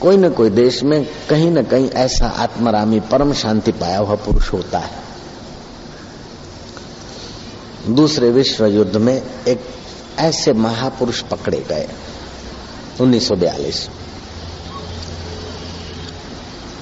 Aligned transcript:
कोई 0.00 0.16
न 0.16 0.28
कोई 0.30 0.50
देश 0.50 0.82
में 0.82 1.04
कहीं 1.30 1.50
न 1.50 1.62
कहीं 1.62 1.88
ऐसा 1.90 2.26
आत्मरामी 2.42 3.00
परम 3.00 3.32
शांति 3.32 3.72
पाया 3.72 3.98
हुआ 3.98 4.14
पुरुष 4.16 4.52
होता 4.52 4.78
है। 4.78 4.98
दूसरे 7.88 8.30
विश्व 8.30 8.66
युद्ध 8.66 8.96
में 8.96 9.22
एक 9.48 9.60
ऐसे 10.18 10.52
महापुरुष 10.52 11.20
पकड़े 11.22 11.60
गए 11.68 11.88
1942 13.00 13.88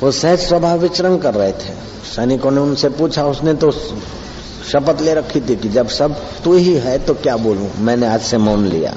वो 0.03 0.11
सहज 0.11 0.39
स्वभाव 0.39 0.79
विचरण 0.79 1.16
कर 1.19 1.35
रहे 1.35 1.53
थे। 1.53 1.75
सैनिकों 2.07 2.50
ने 2.50 2.61
उनसे 2.61 2.89
पूछा, 2.89 3.25
उसने 3.25 3.55
तो 3.55 3.71
शपथ 4.73 5.00
ले 5.00 5.14
रखी 5.14 5.41
थी 5.41 5.57
कि 5.57 5.69
जब 5.69 5.89
सब 5.89 6.14
तू 6.45 6.55
ही 6.57 6.75
है 6.75 6.98
तो 6.98 7.14
क्या 7.14 7.37
बोलूँ? 7.37 7.71
मैंने 7.79 8.07
आज 8.07 8.23
से 8.23 8.39
मौन 8.39 8.66
लिया। 8.66 8.96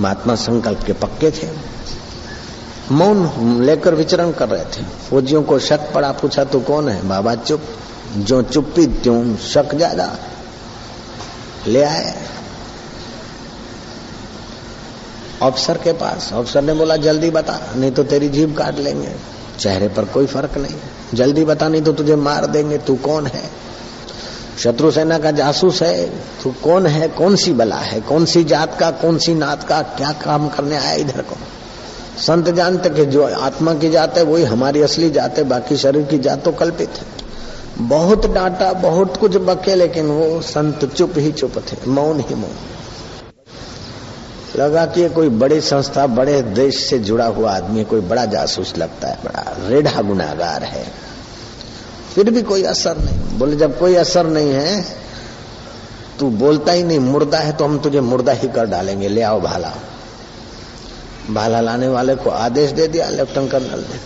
महात्मा 0.00 0.34
संकल्प 0.34 0.82
के 0.84 0.92
पक्के 0.92 1.30
थे। 1.30 1.48
मौन 2.92 3.30
लेकर 3.62 3.94
विचरण 3.94 4.32
कर 4.32 4.48
रहे 4.48 4.64
थे। 4.64 4.82
फौजियों 5.10 5.42
को 5.42 5.58
शक 5.58 5.92
पड़ा, 5.92 6.12
पूछा, 6.12 6.44
तू 6.44 6.60
कौन 6.60 6.88
है? 6.88 7.08
बाबा, 7.08 7.34
चुप। 7.34 7.60
जो 8.16 8.42
चुप्पी, 8.42 8.86
त्यों 8.86 9.36
शक 9.36 9.74
ज़्यादा। 9.74 10.18
ले 11.66 11.82
आए। 11.82 12.14
अफसर 15.42 15.78
के 15.78 15.92
पास? 15.92 16.30
अफसर 16.32 16.62
ने 16.62 16.74
बोला, 16.74 16.96
जल्दी 16.96 17.30
बता, 17.30 17.60
नहीं 17.76 17.90
तो 17.90 18.02
तेरी 18.02 18.28
जीभ 18.28 18.56
काट 18.56 18.78
लेंगे। 18.78 19.12
चेहरे 19.58 19.88
पर 19.88 20.04
कोई 20.04 20.26
फ़र्क 20.26 20.58
नहीं। 20.58 20.74
जल्दी 21.14 21.44
बता, 21.44 21.68
नहीं 21.68 21.82
तो 21.82 21.92
तुझे 21.92 22.16
मार 22.16 22.46
देंगे। 22.46 22.78
तू 22.78 22.94
कौन 22.94 23.26
है? 23.26 23.50
शत्रु 24.58 24.90
सेना 24.90 25.18
का 25.18 25.30
जासूस 25.30 25.82
है। 25.82 26.06
तू 26.42 26.54
कौन 26.64 26.86
है? 26.86 27.08
कौन 27.08 27.36
सी 27.36 27.52
बला 27.52 27.76
है? 27.76 28.00
कौन 28.00 28.24
सी 28.24 28.44
जात 28.44 28.78
का? 28.78 28.90
कौन 28.90 29.18
सी 29.18 29.34
नात 29.34 29.62
का? 29.62 29.82
क्या 29.82 30.12
काम 30.12 30.48
करने 30.48 30.76
आया 30.76 30.92
इधर 30.92 31.22
को? 31.22 31.36
संत 32.26 32.50
जानते 32.50 32.90
कि 32.90 33.06
जो 33.06 33.34
आत्मा 33.34 33.74
की 33.74 33.90
जात 33.90 34.16
है, 34.18 34.22
वही 34.22 34.44
हमारी 34.44 34.82
असली 34.82 35.10
जात 35.10 35.38
है, 35.38 35.44
बाकी 35.44 35.76
शरीर 35.76 36.02
की 36.02 36.18
जात 36.18 36.44
तो 36.44 36.52
कल्पित 36.52 36.88
है। 36.88 37.06
बहुत 37.88 38.26
डांटा, 38.26 38.72
बहुत 38.72 39.16
कुछ 39.16 39.36
बके, 39.36 39.74
लेकिन 39.74 40.06
वो 40.06 40.40
संत 40.40 40.84
चुप 40.84 41.12
ही 41.16 41.32
चुप 41.32 41.58
थे, 41.58 41.90
मौन 41.90 42.20
ही 42.20 42.34
मौन। 42.34 42.50
लगा 44.56 44.86
कि 44.86 45.08
कोई 45.08 45.28
बड़ी 45.28 45.60
संस्था, 45.60 46.06
बड़े 46.06 46.42
देश 46.42 46.90
से 46.90 46.98
जुड़ा 46.98 47.26
हुआ 47.26 47.56
आदमी 47.56 47.84
कोई 47.84 48.00
बड़ा 48.00 48.24
जासूस 48.24 48.74
लगता 48.78 49.08
है, 49.08 49.18
बड़ा 49.24 49.68
रेढ़ा 49.68 50.02
गुनागार 50.02 50.62
है। 50.62 50.86
फिर 52.14 52.30
भी 52.30 52.42
कोई 52.42 52.62
असर 52.62 52.96
नहीं। 52.98 53.38
बोले, 53.38 53.56
जब 53.56 53.78
कोई 53.78 53.94
असर 53.94 54.26
नहीं 54.26 54.50
है, 54.50 54.84
तू 56.20 56.30
बोलता 56.30 56.72
ही 56.72 56.82
नहीं, 56.82 56.98
मुर्दा 56.98 57.38
है 57.38 57.52
तो 57.52 57.64
हम 57.64 57.78
तुझे 57.78 58.00
मुर्दा 58.00 58.32
ही 58.32 58.48
कर 58.48 58.66
डालेंगे, 58.66 59.08
ले 59.08 59.22
आओ 59.22 59.40
भाला। 59.40 59.72
भाला 61.30 61.60
लाने 61.60 61.88
वाले 61.88 62.14
को 62.16 62.30
आदेश 62.30 62.70
दे 62.72 62.86
दिया 62.88 63.08
लेफ्टिनेंट 63.10 63.50
कर्नल 63.50 63.80
ने 63.80 63.98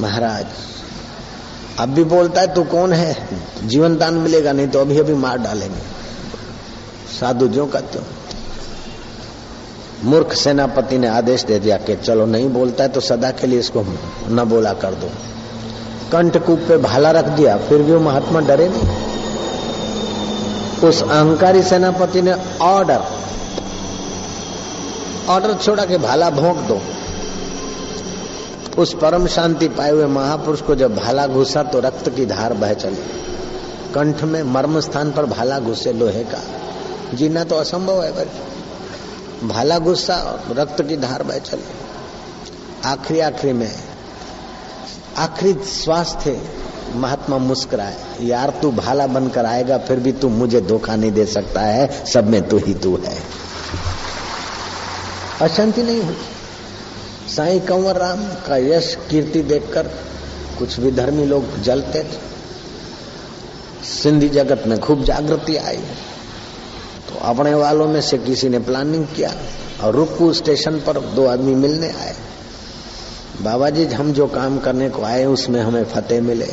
महाराज, 0.00 0.46
अब 1.80 1.88
भी 1.88 2.04
बोलता 2.06 2.40
है, 2.40 2.54
तू 2.54 2.62
कौन 2.64 2.92
है? 2.92 3.16
जीवन 3.64 3.96
दान 3.96 4.14
मिलेगा, 4.16 4.52
नहीं 4.52 4.68
तो 4.68 4.80
अभी 4.80 4.98
अभी 4.98 5.14
मार 5.16 5.38
डालेंगे। 5.38 5.80
साधु 7.10 7.48
जो 7.48 7.66
का 7.66 7.80
त्यों 7.82 8.02
मूर्ख 10.04 10.32
सेनापति 10.34 10.98
ने 10.98 11.08
आदेश 11.08 11.44
दे 11.44 11.58
दिया 11.58 11.76
कि 11.78 11.96
चलो, 11.96 12.26
नहीं 12.26 12.48
बोलता 12.50 12.84
है 12.84 12.90
तो 12.90 13.00
सदा 13.00 13.30
के 13.30 13.46
लिए 13.46 13.58
इसको 13.58 13.84
न 14.28 14.44
बोला 14.44 14.72
कर 14.74 14.94
दो। 14.94 15.10
कंठकूप 16.12 16.58
पे 16.68 16.76
भाला 16.78 17.10
रख 17.10 17.26
दिया, 17.26 17.56
फिर 17.58 17.82
भी 17.82 17.92
वो 17.92 18.00
महात्मा 18.00 18.40
डरे 18.40 18.68
नहीं। 18.68 18.88
उस 20.82 21.02
अहंकारी 21.02 21.62
सेनापति 21.62 22.22
ने 22.22 22.32
ऑर्डर 22.62 23.00
ऑर्डर 25.32 25.54
छोड़ा 25.54 25.84
कि 25.84 25.98
भाला 25.98 26.30
भोंक 26.30 26.56
दो। 26.68 26.80
उस 28.82 28.94
परम 28.94 29.26
शांति 29.26 29.68
पाए 29.68 29.90
हुए 29.90 30.06
महापुरुष 30.06 30.60
को 30.60 30.74
जब 30.74 30.96
भाला 30.96 31.26
घुसा 31.26 31.62
तो 31.62 31.80
रक्त 31.80 32.08
की 32.08 32.26
धार 32.26 32.52
बह 32.54 32.72
चली। 32.74 33.02
कंठ 33.94 34.22
में 34.22 34.42
मर्म 34.42 34.80
स्थान 34.80 35.10
पर 35.12 35.26
भाला 35.26 35.58
घुसे 35.58 35.92
लोहे 35.92 36.24
का। 36.24 36.42
जीना 37.14 37.44
तो 37.44 37.56
असंभव 37.56 38.02
है 38.02 38.12
भाई 38.12 39.48
भाला 39.48 39.78
गुस्सा 39.78 40.16
रक्त 40.50 40.82
की 40.82 40.96
धार 40.96 41.22
बह 41.22 41.38
चली। 41.40 41.64
आखिरी 42.84 43.20
आखिरी 43.20 43.52
में, 43.52 43.70
आखिरी 45.18 45.52
श्वास 45.64 46.16
थे 46.26 46.36
महात्मा 46.94 47.38
मुस्कुराए, 47.38 47.96
यार 48.22 48.50
तू 48.62 48.70
भाला 48.72 49.06
बनकर 49.06 49.46
आएगा, 49.46 49.78
फिर 49.78 50.00
भी 50.00 50.12
तू 50.12 50.28
मुझे 50.28 50.60
धोखा 50.60 50.96
नहीं 50.96 51.12
दे 51.12 51.26
सकता 51.26 51.60
है, 51.60 52.04
सब 52.04 52.28
में 52.28 52.42
तू 52.48 52.58
ही 52.58 52.74
तू 52.74 52.96
है। 52.96 53.16
अशांति 55.42 55.82
नहीं 55.82 56.02
हुई 56.02 56.16
साई 57.36 57.60
कंवर 57.60 57.96
राम 57.96 58.24
का 58.24 58.56
यश 58.56 58.98
कीर्ति 59.10 59.42
देखकर 59.42 59.86
कुछ 60.58 60.80
भी 60.80 60.90
धर्मी 60.90 61.24
लोग 61.24 61.62
जलते 61.62 62.02
थे। 62.02 62.32
सिंधी 63.86 64.28
जगत 64.28 64.64
में 64.66 64.80
खूब 64.80 65.04
जागृति 65.04 65.56
आई। 65.56 65.76
तो 67.08 67.18
अपने 67.20 67.54
वालों 67.54 67.86
में 67.86 68.00
से 68.00 68.18
किसी 68.18 68.48
ने 68.48 68.58
प्लानिंग 68.58 69.06
किया 69.06 69.34
और 69.82 69.94
रुकू 69.94 70.32
स्टेशन 70.32 70.72
पर 70.72 71.00
दो 71.00 71.26
आदमी 71.26 71.54
मिलने 71.54 71.88
आए। 71.88 72.14
बाबा 73.42 73.70
जी 73.70 73.84
हम 73.84 74.12
जो 74.12 74.26
काम 74.26 74.58
करने 74.58 74.90
को 74.90 75.02
आए, 75.02 75.24
उसमें 75.24 75.60
हमें 75.60 75.84
फतेह 75.84 76.22
मिले। 76.22 76.46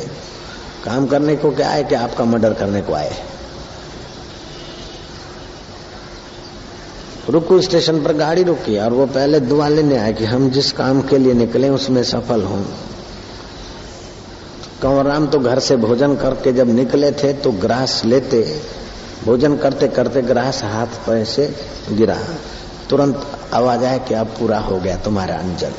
काम 0.84 1.06
करने 1.06 1.36
को 1.36 1.50
क्या 1.50 1.68
है 1.68 1.84
कि 1.84 1.94
आपका 1.94 2.24
मर्डर 2.24 2.52
करने 2.52 2.82
को 2.82 2.92
आए। 2.92 3.14
रुकू 7.30 7.60
स्टेशन 7.60 8.02
पर 8.02 8.12
गाड़ी 8.12 8.42
रुकी 8.42 8.76
और 8.78 8.92
वो 8.92 9.06
पहले 9.06 9.40
दुआ 9.40 9.68
लेने 9.68 9.96
आए 9.96 10.12
कि 10.12 10.24
हम 10.24 10.48
जिस 10.50 10.70
काम 10.72 11.00
के 11.02 11.18
लिए 11.18 11.34
निकले 11.34 11.68
उसमें 11.68 12.02
सफल 12.04 12.42
हों। 12.42 12.62
कंवर 14.82 15.04
राम 15.04 15.26
तो 15.26 15.38
घर 15.38 15.58
से 15.58 15.76
भोजन 15.76 16.14
करके 16.16 16.52
जब 16.52 16.68
निकले 16.68 17.10
थे 17.12 17.32
तो 17.32 17.52
ग्रास 17.52 18.02
लेते, 18.04 18.42
भोजन 19.24 19.56
करते 19.56 19.88
करते 19.88 20.22
ग्रास 20.22 20.62
हाथ 20.64 20.86
पैर 21.06 21.24
से 21.24 21.54
गिरा। 21.92 22.16
तुरंत 22.90 23.26
आवाज़ 23.54 23.84
आया 23.84 23.98
कि 23.98 24.14
अब 24.14 24.26
पूरा 24.38 24.58
हो 24.58 24.78
गया 24.78 24.96
तुम्हारा 24.96 25.34
अंजल 25.34 25.72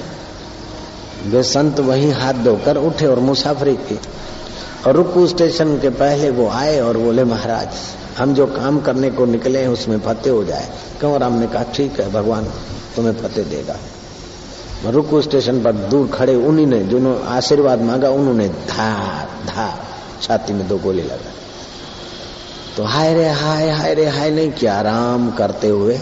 वे 1.28 1.44
संत 1.44 1.80
वही 1.80 2.12
हाथ 2.12 2.34
धोकर 2.34 2.78
उठे 2.78 3.06
और 3.06 3.20
मुसाफरी 3.20 3.76
की। 3.84 4.00
और 4.88 4.96
रुकू 4.96 5.26
स्टेशन 5.28 5.78
के 5.80 5.90
पहले 5.90 6.30
वो 6.30 6.48
आए 6.50 6.80
और 6.80 6.98
बोले, 6.98 7.24
महाराज 7.24 7.68
हम 8.18 8.34
जो 8.34 8.46
काम 8.48 8.80
करने 8.82 9.10
को 9.10 9.26
निकले 9.26 9.60
हैं, 9.60 9.68
उसमें 9.68 10.00
फतेह 10.00 10.34
हो 10.34 10.44
जाए। 10.44 10.70
कंवर 11.02 11.20
राम 11.20 11.40
ने 11.40 11.48
कहा, 11.48 11.64
ठीक 11.64 12.00
है, 12.00 12.12
भगवान 12.12 12.46
तुम्हें 12.96 13.14
फतेह 13.14 13.44
देगा। 13.44 13.78
रुकू 14.86 15.22
स्टेशन 15.22 15.62
पर 15.64 15.72
दूर 15.90 16.08
खड़े 16.08 16.36
उन्हीं 16.36 16.68
ने 16.68 16.80
जिन्होंने 16.84 17.28
आशीर्वाद 17.28 17.82
मांगा, 17.82 18.10
उन्होंने 18.10 18.48
धार 18.48 19.28
धार, 19.48 19.80
छाती 20.22 20.54
में 20.54 20.68
दो 20.68 20.78
गोली 20.78 21.04
लगा 21.04 21.32
तो 22.78 22.84
हाय 22.84 23.14
रे, 23.14 23.28
हाय 23.30 23.70
हाय 23.70 23.94
रे, 23.94 24.06
हाय 24.06 24.30
नहीं 24.30 24.52
किया, 24.52 24.74
आराम 24.74 25.32
करते 25.32 25.68
हुए 25.68 25.98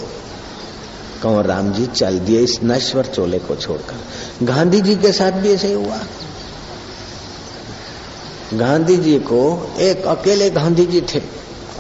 कंवर 1.24 1.46
राम 1.46 1.72
जी, 1.74 1.86
चल 1.86 2.20
दिए 2.20 2.40
इस 2.40 2.60
नश्वर 2.64 3.06
चोले 3.06 3.40
को 3.40 3.56
छोड़कर। 3.56 4.46
गांधी 4.46 4.82
जी 4.82 4.96
के 4.96 5.12
साथ 5.12 5.32
भी 5.32 5.54
ऐसे 5.54 5.68
ही 5.68 5.74
हुआ। 5.74 6.00
गांधी 8.54 8.98
जी 8.98 9.18
को 9.20 9.42
एक 9.80 10.06
अकेले 10.06 10.50
गांधी 10.50 10.86
जी 10.86 11.02
थे। 11.02 11.20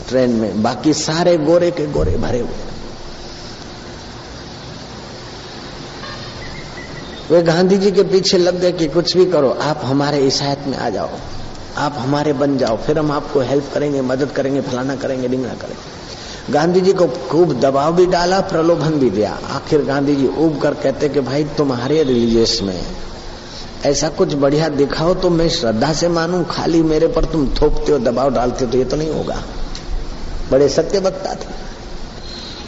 ट्रेन 0.09 0.30
में, 0.30 0.64
बाकी 0.64 0.94
सारे 0.94 1.38
गोरे 1.38 1.72
के 1.72 1.86
गोरे 1.88 2.18
भरे 2.18 2.40
हुए। 2.40 2.68
वे 7.31 7.42
गांधी 7.42 7.78
जी 7.78 7.92
के 7.92 8.03
पीछे 8.03 8.38
लग 8.38 8.59
गए 8.59 8.72
कि 8.72 8.88
कुछ 8.88 9.18
भी 9.18 9.25
करो, 9.25 9.50
आप 9.50 9.81
हमारे 9.84 10.19
ईसायत 10.19 10.59
में 10.68 10.78
आ 10.78 10.90
जाओ। 10.90 11.09
आप 11.78 11.96
हमारे 12.00 12.34
बन 12.34 12.58
जाओ, 12.58 12.78
फिर 12.78 13.00
हम 13.00 13.12
आपको 13.12 13.40
हेल्प 13.40 13.72
करेंगे, 13.74 14.02
मदद 14.02 14.31
करेंगे, 14.31 14.62
फलाना 14.62 14.96
करेंगे 14.96 15.28
डिंगना 15.28 15.53
करेंगे। 15.53 16.53
गांधी 16.53 16.81
जी 16.81 16.94
को 16.94 17.08
खूब 17.08 17.59
दबाव 17.59 17.96
भी 17.96 18.06
डाला, 18.06 18.40
प्रलोभन 18.40 18.92
भी 18.92 19.09
दिया। 19.09 19.40
आखिर 19.50 19.81
गांधी 19.81 20.16
जी 20.16 20.28
उब 20.28 20.59
कर 20.62 20.74
कहते 20.74 21.09
कि 21.09 21.19
भाई, 21.19 21.44
तुम्हारे 21.44 22.04
रिलीजियस 22.04 22.62
में 22.62 22.81
ऐसा 23.86 24.10
कुछ 24.10 24.34
बढ़िया 24.34 24.69
दिखाओ 24.69 25.13
तो 25.13 25.30
मैं 25.30 25.50
श्रद्धा 25.50 25.94
से 25.94 26.07
मानूं, 26.07 26.44
खाली 26.44 26.84
मेरे 26.84 27.07
पर 27.07 27.25
तुम 27.25 27.48
थोपते 27.62 27.92
हो, 27.92 28.00
दबाव 28.00 28.34
डालते 28.34 28.66
हो 28.66 28.72
तो 28.72 28.78
ये 28.78 28.86
तो 28.86 28.95
नहीं 28.95 29.12
होगा। 29.12 29.44
बड़े 30.51 30.69
सत्य 30.69 31.00
वक्ता 31.00 31.34
थे। 31.36 31.48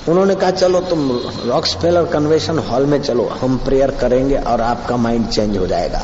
उन्होंने 0.07 0.35
कहा, 0.35 0.51
चलो 0.51 0.79
तुम 0.79 1.09
रॉक्स 1.45 1.75
फेलर 1.75 2.05
कन्वेंशन 2.05 2.59
हॉल 2.59 2.85
में 2.85 3.01
चलो, 3.01 3.27
हम 3.41 3.57
प्रेयर 3.57 3.91
करेंगे 3.91 4.37
और 4.37 4.61
आपका 4.61 4.97
माइंड 4.97 5.27
चेंज 5.29 5.57
हो 5.57 5.67
जाएगा। 5.67 6.01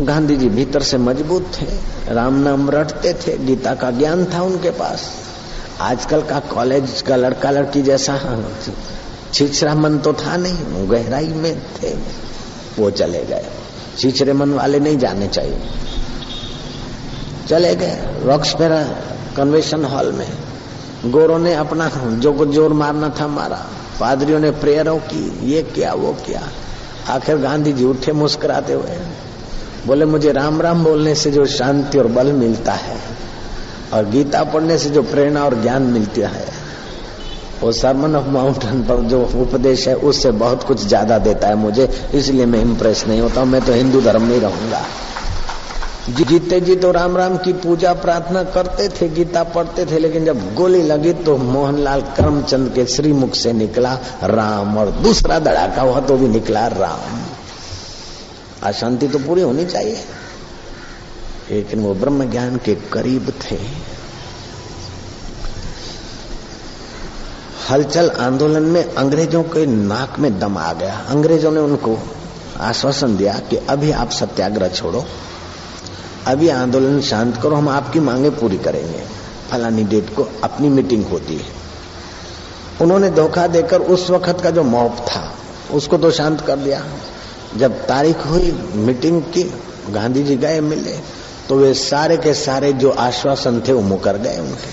गांधी 0.00 0.36
जी 0.36 0.48
भीतर 0.48 0.82
से 0.82 0.98
मज़बूत 0.98 1.50
थे, 1.60 1.66
राम 2.14 2.34
नाम 2.34 2.70
रटते 2.70 3.12
थे, 3.14 3.36
गीता 3.38 3.74
का 3.74 3.90
ज्ञान 3.90 4.24
था 4.24 4.42
उनके 4.42 4.70
पास। 4.70 5.10
आजकल 5.80 6.22
का 6.22 6.38
कॉलेज 6.50 7.02
का 7.02 7.16
लड़का 7.16 7.50
लड़की 7.50 7.82
जैसा 7.82 8.18
छिछरा 9.34 9.74
मन 9.74 9.98
तो 9.98 10.12
था 10.12 10.36
नहीं 10.36 10.90
गहराई 10.90 11.28
में 11.28 11.60
थे, 11.74 11.94
वो 12.78 12.90
चले 12.90 13.24
गए। 13.24 13.46
छिछरे 13.98 14.32
मन 14.32 14.52
वाले 14.52 14.80
नहीं 14.80 14.98
जाने 14.98 15.28
चाहिए। 15.28 15.58
चले 17.48 17.74
गए। 17.74 17.96
रॉक्सपेरा 18.22 18.84
कन्वेंशन 19.36 19.84
हॉल 19.84 20.12
में। 20.12 20.28
गोरों 21.06 21.38
ने 21.38 21.54
अपना 21.54 21.88
जो 22.18 22.32
कुछ 22.32 22.48
ज़ोर 22.50 22.72
मारना 22.74 23.08
था 23.20 23.26
मारा। 23.28 23.64
पादरियों 24.00 24.38
ने 24.40 24.50
प्रेयरों 24.52 24.98
की, 25.00 25.50
ये 25.50 25.62
किया, 25.64 25.92
वो 25.94 26.12
किया। 26.26 26.42
आखिर 27.08 27.36
गांधी 27.38 27.72
जी 27.72 27.84
उठे 27.84 28.12
मुस्कुराते 28.12 28.72
हुए। 28.72 28.98
बोले, 29.86 30.04
मुझे 30.04 30.32
राम 30.32 30.60
राम 30.60 30.84
बोलने 30.84 31.14
से 31.14 31.30
जो 31.30 31.46
शांति 31.48 31.98
और 31.98 32.06
बल 32.08 32.32
मिलता 32.34 32.72
है 32.74 32.96
और 33.92 34.08
गीता 34.10 34.42
पढ़ने 34.44 34.78
से 34.78 34.90
जो 34.90 35.02
प्रेरणा 35.04 35.44
और 35.44 35.60
ज्ञान 35.62 35.82
मिलता 35.88 36.28
है, 36.28 36.46
वो 37.62 37.70
सरमन 37.72 38.16
ऑफ़ 38.16 38.26
माउंटेन 38.28 38.82
पर 38.82 39.00
जो 39.02 39.22
उपदेश 39.42 39.86
है, 39.88 39.94
उससे 39.94 40.30
बहुत 40.34 40.62
कुछ 40.62 40.86
ज़्यादा 40.86 41.18
देता 41.20 41.48
है 41.48 41.54
मुझे। 41.54 41.88
इसलिए 42.14 42.46
मैं 42.46 42.60
इम्प्रेस 42.62 43.04
नहीं 43.08 43.20
होता 43.20 43.44
मैं 43.44 43.60
तो 43.60 43.72
हिंदू 43.72 44.00
धर्म 44.00 44.22
में 44.22 44.38
रहूँगा। 44.40 44.82
जीते 46.10 46.60
जी 46.60 46.76
तो 46.76 46.92
राम 46.92 47.16
राम 47.16 47.36
की 47.36 47.52
पूजा 47.52 47.92
प्रार्थना 47.92 48.42
करते 48.42 48.88
थे, 48.88 49.08
गीता 49.08 49.42
पढ़ते 49.44 49.86
थे, 49.86 49.98
लेकिन 49.98 50.24
जब 50.24 50.54
गोली 50.54 50.82
लगी 50.82 51.12
तो 51.12 51.36
मोहनलाल 51.36 52.00
करमचंद 52.00 52.72
के 52.74 52.86
श्रीमुख 52.86 53.34
से 53.34 53.52
निकला 53.52 53.98
राम 54.22 54.78
और 54.78 54.90
दूसरा 54.90 55.38
धड़ाका 55.38 55.82
हुआ 55.82 56.00
तो 56.00 56.16
भी 56.16 56.28
निकला 56.28 56.66
राम। 56.66 57.20
अशांति 58.62 59.08
तो 59.08 59.18
पूरी 59.18 59.42
होनी 59.42 59.66
चाहिए। 59.66 59.98
लेकिन 61.50 61.80
वो 61.80 61.94
ब्रह्म 61.94 62.30
ज्ञान 62.30 62.56
के 62.56 62.74
करीब 62.74 63.30
थे। 63.30 63.58
हलचल 67.70 68.10
आंदोलन 68.10 68.62
में 68.62 68.94
अंग्रेज़ों 68.94 69.42
के 69.42 69.66
नाक 69.66 70.18
में 70.18 70.38
दम 70.38 70.58
आ 70.58 70.72
गया। 70.72 71.06
अंग्रेज़ों 71.08 71.52
ने 71.52 71.60
उनको 71.60 71.98
आश्वासन 72.60 73.16
दिया 73.16 73.32
कि 73.50 73.56
अभी 73.56 73.90
आप 73.90 74.10
सत्याग्रह 74.10 74.68
छोड़ो। 74.68 75.04
अभी 76.26 76.48
आंदोलन 76.48 77.00
शांत 77.00 77.36
करो, 77.36 77.56
हम 77.56 77.68
आपकी 77.68 78.00
मांगे 78.00 78.30
पूरी 78.30 78.58
करेंगे। 78.58 79.02
फलानी 79.50 79.84
डेट 79.84 80.14
को 80.14 80.28
अपनी 80.44 80.68
मीटिंग 80.68 81.04
होती 81.04 81.36
है। 81.36 81.54
उन्होंने 82.80 83.10
धोखा 83.10 83.46
देकर 83.46 83.80
उस 83.80 84.08
वक्त 84.10 84.40
का 84.40 84.50
जो 84.50 84.62
मौप 84.62 84.96
था, 85.08 85.34
उसको 85.72 85.98
तो 85.98 86.10
शांत 86.10 86.40
कर 86.40 86.56
दिया। 86.56 86.82
जब 87.56 87.86
तारीख 87.86 88.26
हुई, 88.26 88.50
मीटिंग 88.74 89.22
की, 89.22 89.42
गांधी 89.90 90.22
जी 90.22 90.36
गए 90.36 90.60
मिले 90.60 90.98
तो 91.48 91.56
वे 91.56 91.72
सारे 91.74 92.16
के 92.16 92.34
सारे 92.34 92.72
जो 92.72 92.90
आश्वासन 92.90 93.60
थे, 93.68 93.72
वो 93.72 93.80
मुकर 93.80 94.16
गए 94.18 94.38
उनके। 94.38 94.70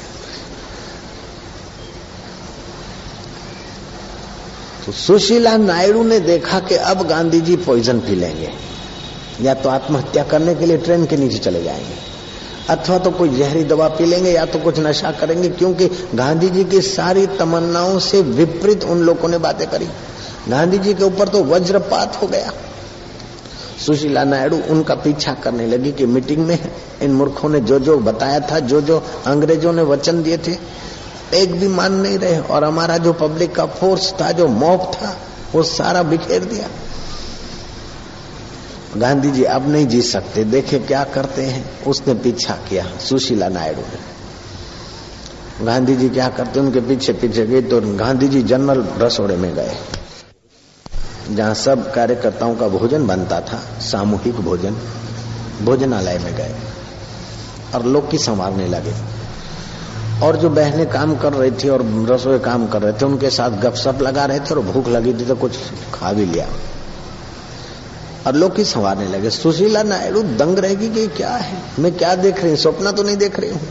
तो 4.85 4.91
सुशीला 4.91 5.55
नायडू 5.57 6.03
ने 6.03 6.19
देखा 6.19 6.59
कि 6.59 6.75
अब 6.75 7.07
गांधी 7.07 7.41
जी 7.41 7.55
पॉइजन 7.55 7.99
पी 7.99 8.15
लेंगे। 8.15 8.49
या 9.41 9.53
तो 9.53 9.69
आत्महत्या 9.69 10.23
करने 10.23 10.55
के 10.55 10.65
लिए 10.65 10.77
ट्रेन 10.77 11.05
के 11.05 11.17
नीचे 11.17 11.37
चले 11.37 11.63
जाएँगे। 11.63 11.95
अथवा 12.69 12.97
तो 12.97 13.11
कोई 13.11 13.29
जहरी 13.29 13.63
दवा 13.63 13.87
पी 13.87 14.05
लेंगे 14.05 14.31
या 14.31 14.45
तो 14.45 14.59
कुछ 14.59 14.79
नशा 14.79 15.11
करेंगे, 15.11 15.49
क्योंकि 15.49 15.89
गांधी 16.15 16.49
जी 16.49 16.63
की 16.63 16.81
सारी 16.81 17.27
तमन्नाओं 17.27 17.99
से 17.99 18.21
विपरीत 18.21 18.83
उन 18.83 19.01
लोगों 19.01 19.29
ने 19.29 19.37
बातें 19.37 19.67
करी। 19.67 19.87
गांधी 20.49 20.77
जी 20.77 20.93
के 20.93 21.03
ऊपर 21.03 21.27
तो 21.27 21.43
वज्रपात 21.43 22.21
हो 22.21 22.27
गया। 22.27 22.51
सुशीला 23.85 24.23
नायडू 24.23 24.59
उनका 24.69 24.95
पीछा 24.95 25.33
करने 25.33 25.67
लगी 25.67 25.91
कि 25.91 26.05
मीटिंग 26.05 26.45
में 26.45 26.57
इन 27.01 27.11
मूर्खों 27.11 27.49
ने 27.49 27.59
जो 27.59 27.79
जो 27.79 27.97
बताया 27.97 28.39
था 28.39 28.59
जो 28.59 28.81
जो 28.81 29.03
अंग्रेज़ों 29.25 29.73
ने 29.73 29.83
वचन 29.83 30.23
दिए 30.23 30.37
थे, 30.37 30.55
एक 31.33 31.55
भी 31.55 31.67
मान 31.67 31.93
नहीं 31.93 32.17
रहे। 32.17 32.39
और 32.39 32.63
हमारा 32.63 32.97
जो 32.97 33.13
पब्लिक 33.13 33.55
का 33.55 33.65
फोर्स 33.65 34.13
था, 34.21 34.31
जो 34.31 34.47
मॉब 34.47 34.79
था, 34.79 35.17
वो 35.55 35.63
सारा 35.63 36.03
बिखेर 36.03 36.43
दिया। 36.45 36.67
गांधी 38.97 39.31
जी 39.31 39.43
अब 39.45 39.69
नहीं 39.69 39.87
जी 39.87 40.01
सकते। 40.03 40.43
देखे 40.45 40.79
क्या 40.81 41.03
करते 41.13 41.41
हैं। 41.43 41.63
उसने 41.83 42.13
पीछा 42.15 42.53
किया, 42.69 42.85
सुशीला 42.99 43.47
नायडू 43.49 43.81
ने। 43.83 45.65
गांधी 45.65 45.95
जी 45.95 46.09
क्या 46.09 46.27
करते 46.29 46.59
उनके 46.59 46.79
पीछे 46.81 47.13
पीछे 47.13 47.45
गए 47.45 47.61
तो 47.63 47.79
गांधी 47.97 48.27
जी 48.27 48.41
जनरल 48.43 48.85
रसोड़े 48.97 49.35
में 49.35 49.53
गए, 49.55 49.75
जहाँ 51.29 51.53
सब 51.53 51.91
कार्यकर्ताओं 51.93 52.55
का 52.55 52.67
भोजन 52.69 53.07
बनता 53.07 53.39
था, 53.41 53.57
सामूहिक 53.81 54.39
भोजन, 54.41 54.77
भोजनालय 55.61 56.17
में 56.19 56.33
गए, 56.35 56.55
और 57.75 57.85
लोग 57.85 58.09
की 58.11 58.17
संवारने 58.17 58.67
लगे। 58.67 58.93
और 60.23 60.35
जो 60.35 60.49
बहनें 60.49 60.87
काम 60.89 61.15
कर 61.17 61.33
रही 61.33 61.51
थी 61.53 61.69
और 61.69 61.81
रसोई 62.09 62.39
काम 62.39 62.67
कर 62.67 62.81
रहे 62.81 62.93
थे, 62.93 63.05
उनके 63.05 63.29
साथ 63.29 63.59
गपशप 63.61 64.01
लगा 64.01 64.25
रहे 64.25 64.39
थे 64.39 64.53
और 64.55 64.59
भूख 64.63 64.87
लगी 64.87 65.13
थी 65.13 65.25
तो 65.25 65.35
कुछ 65.35 65.57
खा 65.93 66.11
भी 66.13 66.25
लिया। 66.25 66.47
और 68.27 68.35
लोग 68.35 68.55
की 68.55 68.63
संवारने 68.63 69.07
लगे, 69.07 69.29
सुशीला 69.29 69.83
नायडू 69.83 70.23
दंग 70.23 70.59
रहेगी 70.59 70.89
कि 70.89 71.07
क्या 71.07 71.29
है? 71.29 71.61
मैं 71.79 71.97
क्या 71.97 72.15
देख 72.15 72.39
रही 72.39 72.49
हूँ? 72.49 72.57
सपना 72.57 72.91
तो 72.91 73.03
नहीं 73.03 73.17
देख 73.17 73.39
रही 73.39 73.51
हूँ। 73.51 73.61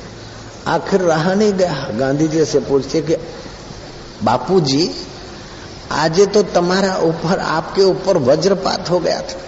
आखिर 0.66 1.00
रहा 1.00 1.34
नहीं 1.34 1.52
गया। 1.52 1.88
गांधी 1.92 2.28
जी 2.28 2.44
से 2.44 2.60
पूछते 2.60 3.00
कि 3.00 3.16
बापू 4.22 4.60
जी 4.60 4.90
आज 5.90 6.20
तो 6.20 6.42
तुम्हारा 6.42 6.96
ऊपर, 6.96 7.38
आपके 7.38 7.82
ऊपर 7.82 8.18
वज्रपात 8.18 8.90
हो 8.90 9.00
गया 9.00 9.20
था। 9.20 9.40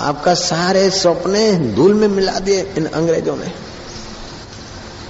आपका 0.00 0.34
सारे 0.34 0.90
सपने 0.90 1.54
धूल 1.74 1.94
में 1.94 2.08
मिला 2.08 2.38
दिए 2.38 2.74
इन 2.78 2.86
अंग्रेज़ों 2.86 3.36
ने। 3.36 3.52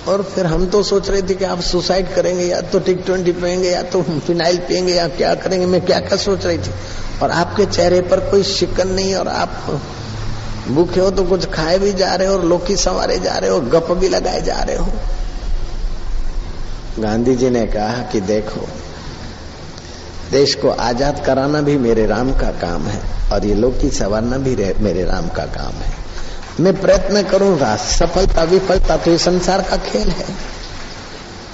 और 0.09 0.23
फिर 0.25 0.47
हम 0.47 0.67
तो 0.67 0.83
सोच 0.83 1.09
रहे 1.11 1.23
थे 1.23 1.35
कि 1.35 1.45
आप 1.45 1.61
सुसाइड 1.61 2.15
करेंगे, 2.15 2.45
या 2.45 2.61
तो 2.63 2.79
टिक 2.79 3.03
ट्वेंटी 3.07 3.33
पियेंगे, 3.33 3.71
या 3.71 3.83
तो 3.83 4.03
फिनाइल 4.03 4.59
पियेंगे, 4.59 4.95
या 4.95 5.07
क्या 5.09 5.35
करेंगे, 5.35 5.67
मैं 5.67 5.81
क्या 5.87 6.01
क्या 6.01 6.17
सोच 6.19 6.47
रही 6.47 6.59
थी। 6.59 6.73
और 7.23 7.31
आपके 7.31 7.67
चेहरे 7.67 8.01
पर 8.01 8.21
कोई 8.21 8.43
शिकन 8.43 8.89
नहीं, 8.89 9.15
और 9.15 9.29
आप 9.29 9.81
भूखे 10.69 11.01
हो 11.01 11.11
तो 11.11 11.25
कुछ 11.25 11.47
खाए 11.51 11.79
भी 11.79 11.93
जा 11.93 12.15
रहे 12.15 12.29
हो, 12.29 12.35
और 12.35 12.45
लोकी 12.45 12.77
संवारे 12.77 13.19
जा 13.19 13.37
रहे 13.37 13.51
हो 13.51 13.61
गप 13.61 13.93
भी 13.93 14.09
लगाए 14.09 14.43
जा 14.43 14.61
रहे 14.63 14.77
हो। 14.77 14.93
गांधी 16.99 17.35
जी 17.35 17.51
ने 17.51 17.67
कहा 17.67 18.03
कि 18.03 18.21
देखो, 18.21 18.67
देश 20.31 20.55
को 20.55 20.69
आज़ाद 20.69 21.25
कराना 21.27 21.61
भी 21.61 21.77
मेरे 21.79 22.07
राम 22.07 22.33
का 22.33 22.51
काम 22.61 22.87
है, 22.87 23.01
और 23.33 23.47
ये 23.47 23.55
लोकी 23.55 23.91
संवारना 23.91 24.39
भी 24.39 24.57
मेरे 24.81 25.05
राम 25.05 25.29
का 25.29 25.45
काम 25.53 25.75
है। 25.75 25.98
मैं 26.61 26.81
प्रयत्न 26.81 27.23
करूँगा, 27.23 27.77
सफलता, 27.77 28.43
विफलता 28.43 28.97
तो 28.97 29.11
ये 29.11 29.19
संसार 29.19 29.63
का 29.63 29.77
खेल 29.77 30.09
है। 30.09 30.27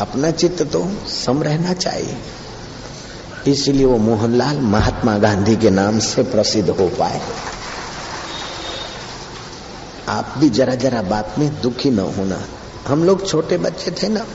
अपना 0.01 0.31
चित्त 0.31 0.63
तो 0.63 0.93
सम 1.09 1.43
रहना 1.43 1.73
चाहिए। 1.73 2.17
इसलिए 3.49 3.85
वो 3.85 3.97
मोहनलाल 3.97 4.59
महात्मा 4.59 5.19
गांधी 5.19 5.57
के 5.57 5.71
नाम 5.71 5.99
से 5.99 6.23
प्रसिद्ध 6.23 6.71
हो 6.71 6.89
पाए। 6.89 7.21
आप 10.09 10.35
भी 10.39 10.49
जरा 10.51 10.75
जरा 10.75 11.03
बात 11.03 11.35
में 11.39 11.61
दुखी 11.61 11.91
न 11.91 11.99
होना। 11.99 12.45
हम 12.87 13.05
लोग 13.05 13.29
छोटे 13.29 13.59
बच्चे 13.59 13.91
थे 13.91 14.09
ना। 14.09 14.27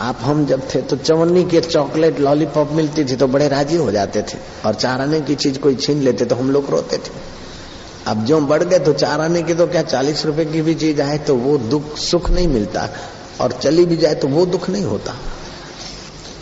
आप 0.00 0.18
हम 0.22 0.46
जब 0.46 0.68
थे 0.74 0.82
तो 0.82 0.96
चवन्नी 0.96 1.44
के 1.44 1.60
चॉकलेट, 1.60 2.20
लॉलीपॉप 2.20 2.72
मिलती 2.72 3.04
थी 3.04 3.16
तो 3.16 3.26
बड़े 3.26 3.48
राज़ी 3.48 3.76
हो 3.76 3.90
जाते 3.92 4.22
थे। 4.22 4.38
और 4.66 4.74
चार 4.74 5.00
आने 5.00 5.20
की 5.20 5.34
चीज़ 5.34 5.58
कोई 5.58 5.74
छीन 5.74 6.02
लेते 6.02 6.24
तो 6.24 6.36
हम 6.36 6.50
लोग 6.50 6.70
रोते 6.70 6.96
थे। 6.96 7.35
अब 8.06 8.24
जो 8.24 8.40
बढ़ 8.40 8.62
गए 8.62 8.78
तो 8.78 8.92
चार 8.92 9.20
आने 9.20 9.42
की 9.42 9.54
तो 9.54 9.66
क्या 9.66 9.82
चालीस 9.82 10.24
रुपए 10.26 10.44
की 10.44 10.62
भी 10.62 10.74
चीज़ 10.74 11.00
आए 11.02 11.18
तो 11.18 11.34
वो 11.36 11.56
दुख 11.58 11.96
सुख 11.98 12.30
नहीं 12.30 12.48
मिलता। 12.48 12.88
और 13.40 13.52
चली 13.52 13.84
भी 13.84 13.96
जाए 13.96 14.14
तो 14.14 14.28
वो 14.28 14.44
दुख 14.46 14.68
नहीं 14.70 14.84
होता। 14.84 15.14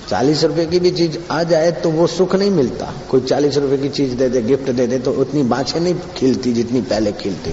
चालीस 0.09 0.45
रुपए 0.45 0.67
की 0.67 0.79
भी 0.79 0.91
चीज़ 0.91 1.17
आ 1.31 1.43
जाए 1.43 1.71
तो 1.73 1.91
वो 1.91 2.07
सुख 2.07 2.35
नहीं 2.35 2.51
मिलता। 2.51 2.93
कोई 3.11 3.21
चालीस 3.21 3.57
रुपए 3.57 3.79
की 3.79 3.89
चीज़ 3.89 4.15
दे 4.15 4.29
दे, 4.29 4.43
गिफ्ट 4.43 4.71
दे 4.71 4.87
दे 4.87 4.99
तो 4.99 5.13
उतनी 5.13 5.43
बाछे 5.43 5.81
नहीं 5.81 5.95
खिलती 6.17 6.53
जितनी 6.53 6.81
पहले 6.83 7.13
खिलती। 7.13 7.53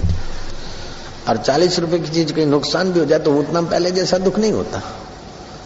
और 1.28 1.36
चालीस 1.36 1.78
रुपए 1.78 1.98
की 1.98 2.10
चीज़ 2.10 2.32
कहीं 2.32 2.46
नुकसान 2.46 2.92
भी 2.92 3.00
हो 3.00 3.06
जाए 3.06 3.18
तो 3.18 3.34
उतना 3.34 3.62
पहले 3.62 3.90
जैसा 3.90 4.18
दुख 4.18 4.38
नहीं 4.38 4.52
होता। 4.52 4.82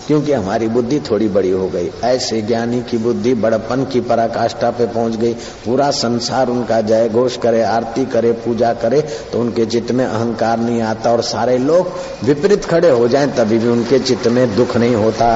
क्योंकि 0.06 0.32
हमारी 0.32 0.68
बुद्धि 0.68 0.98
थोड़ी 1.00 1.28
बड़ी 1.28 1.50
हो 1.50 1.68
गई। 1.68 1.90
ऐसे 2.04 2.40
ज्ञानी 2.42 2.80
की 2.82 2.98
बुद्धि 2.98 3.32
बड़पन 3.34 3.84
की 3.84 4.00
पराकाष्ठा 4.00 4.70
पे 4.70 4.86
पहुँच 4.86 5.16
गई। 5.16 5.32
पूरा 5.64 5.90
संसार 5.92 6.48
उनका 6.48 6.80
जय 6.82 7.08
घोष 7.08 7.36
करे, 7.36 7.62
आरती 7.62 8.04
करे, 8.06 8.32
पूजा 8.44 8.72
करे 8.74 9.00
तो 9.32 9.40
उनके 9.40 9.66
चित्त 9.66 9.92
में 9.92 10.04
अहंकार 10.04 10.58
नहीं 10.58 10.82
आता 10.82 11.12
और 11.12 11.22
सारे 11.22 11.58
लोग 11.58 11.92
विपरीत 12.24 12.64
खड़े 12.64 12.90
हो 12.90 13.08
जाएँ, 13.08 13.26
तभी 13.28 13.58
भी 13.58 13.68
उनके 13.68 13.98
चित्त 13.98 14.28
में 14.28 14.56
दुख 14.56 14.76
नहीं 14.76 14.94
होता। 14.94 15.26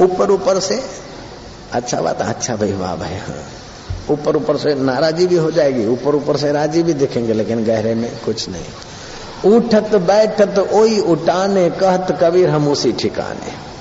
ऊपर 0.00 0.30
ऊपर 0.30 0.60
से 0.60 0.80
अच्छा 1.72 2.00
बात 2.00 2.20
अच्छा 2.22 2.56
भाई 2.56 2.72
वाह 2.72 2.96
भाई 2.96 3.14
हाँ। 3.18 3.42
ऊपर 4.10 4.36
ऊपर 4.36 4.56
से 4.56 4.74
नाराजी 4.74 5.26
भी 5.26 5.36
हो 5.36 5.50
जाएगी, 5.50 5.86
ऊपर 5.86 6.14
ऊपर 6.14 6.36
से 6.36 6.52
राज़ी 6.52 6.82
भी 6.82 6.94
दिखेंगे, 6.94 7.32
लेकिन 7.32 7.64
गहरे 7.64 7.94
में 7.94 8.10
कुछ 8.24 8.48
नहीं। 8.48 8.64
उठत 9.44 9.94
बैठत 9.94 10.58
ओई 10.58 10.98
उठाने 10.98 11.70
कहत 11.70 12.18
कबीर 12.22 12.48
हम 12.50 12.68
उसी 12.68 12.92
ठिकाने। 12.92 13.71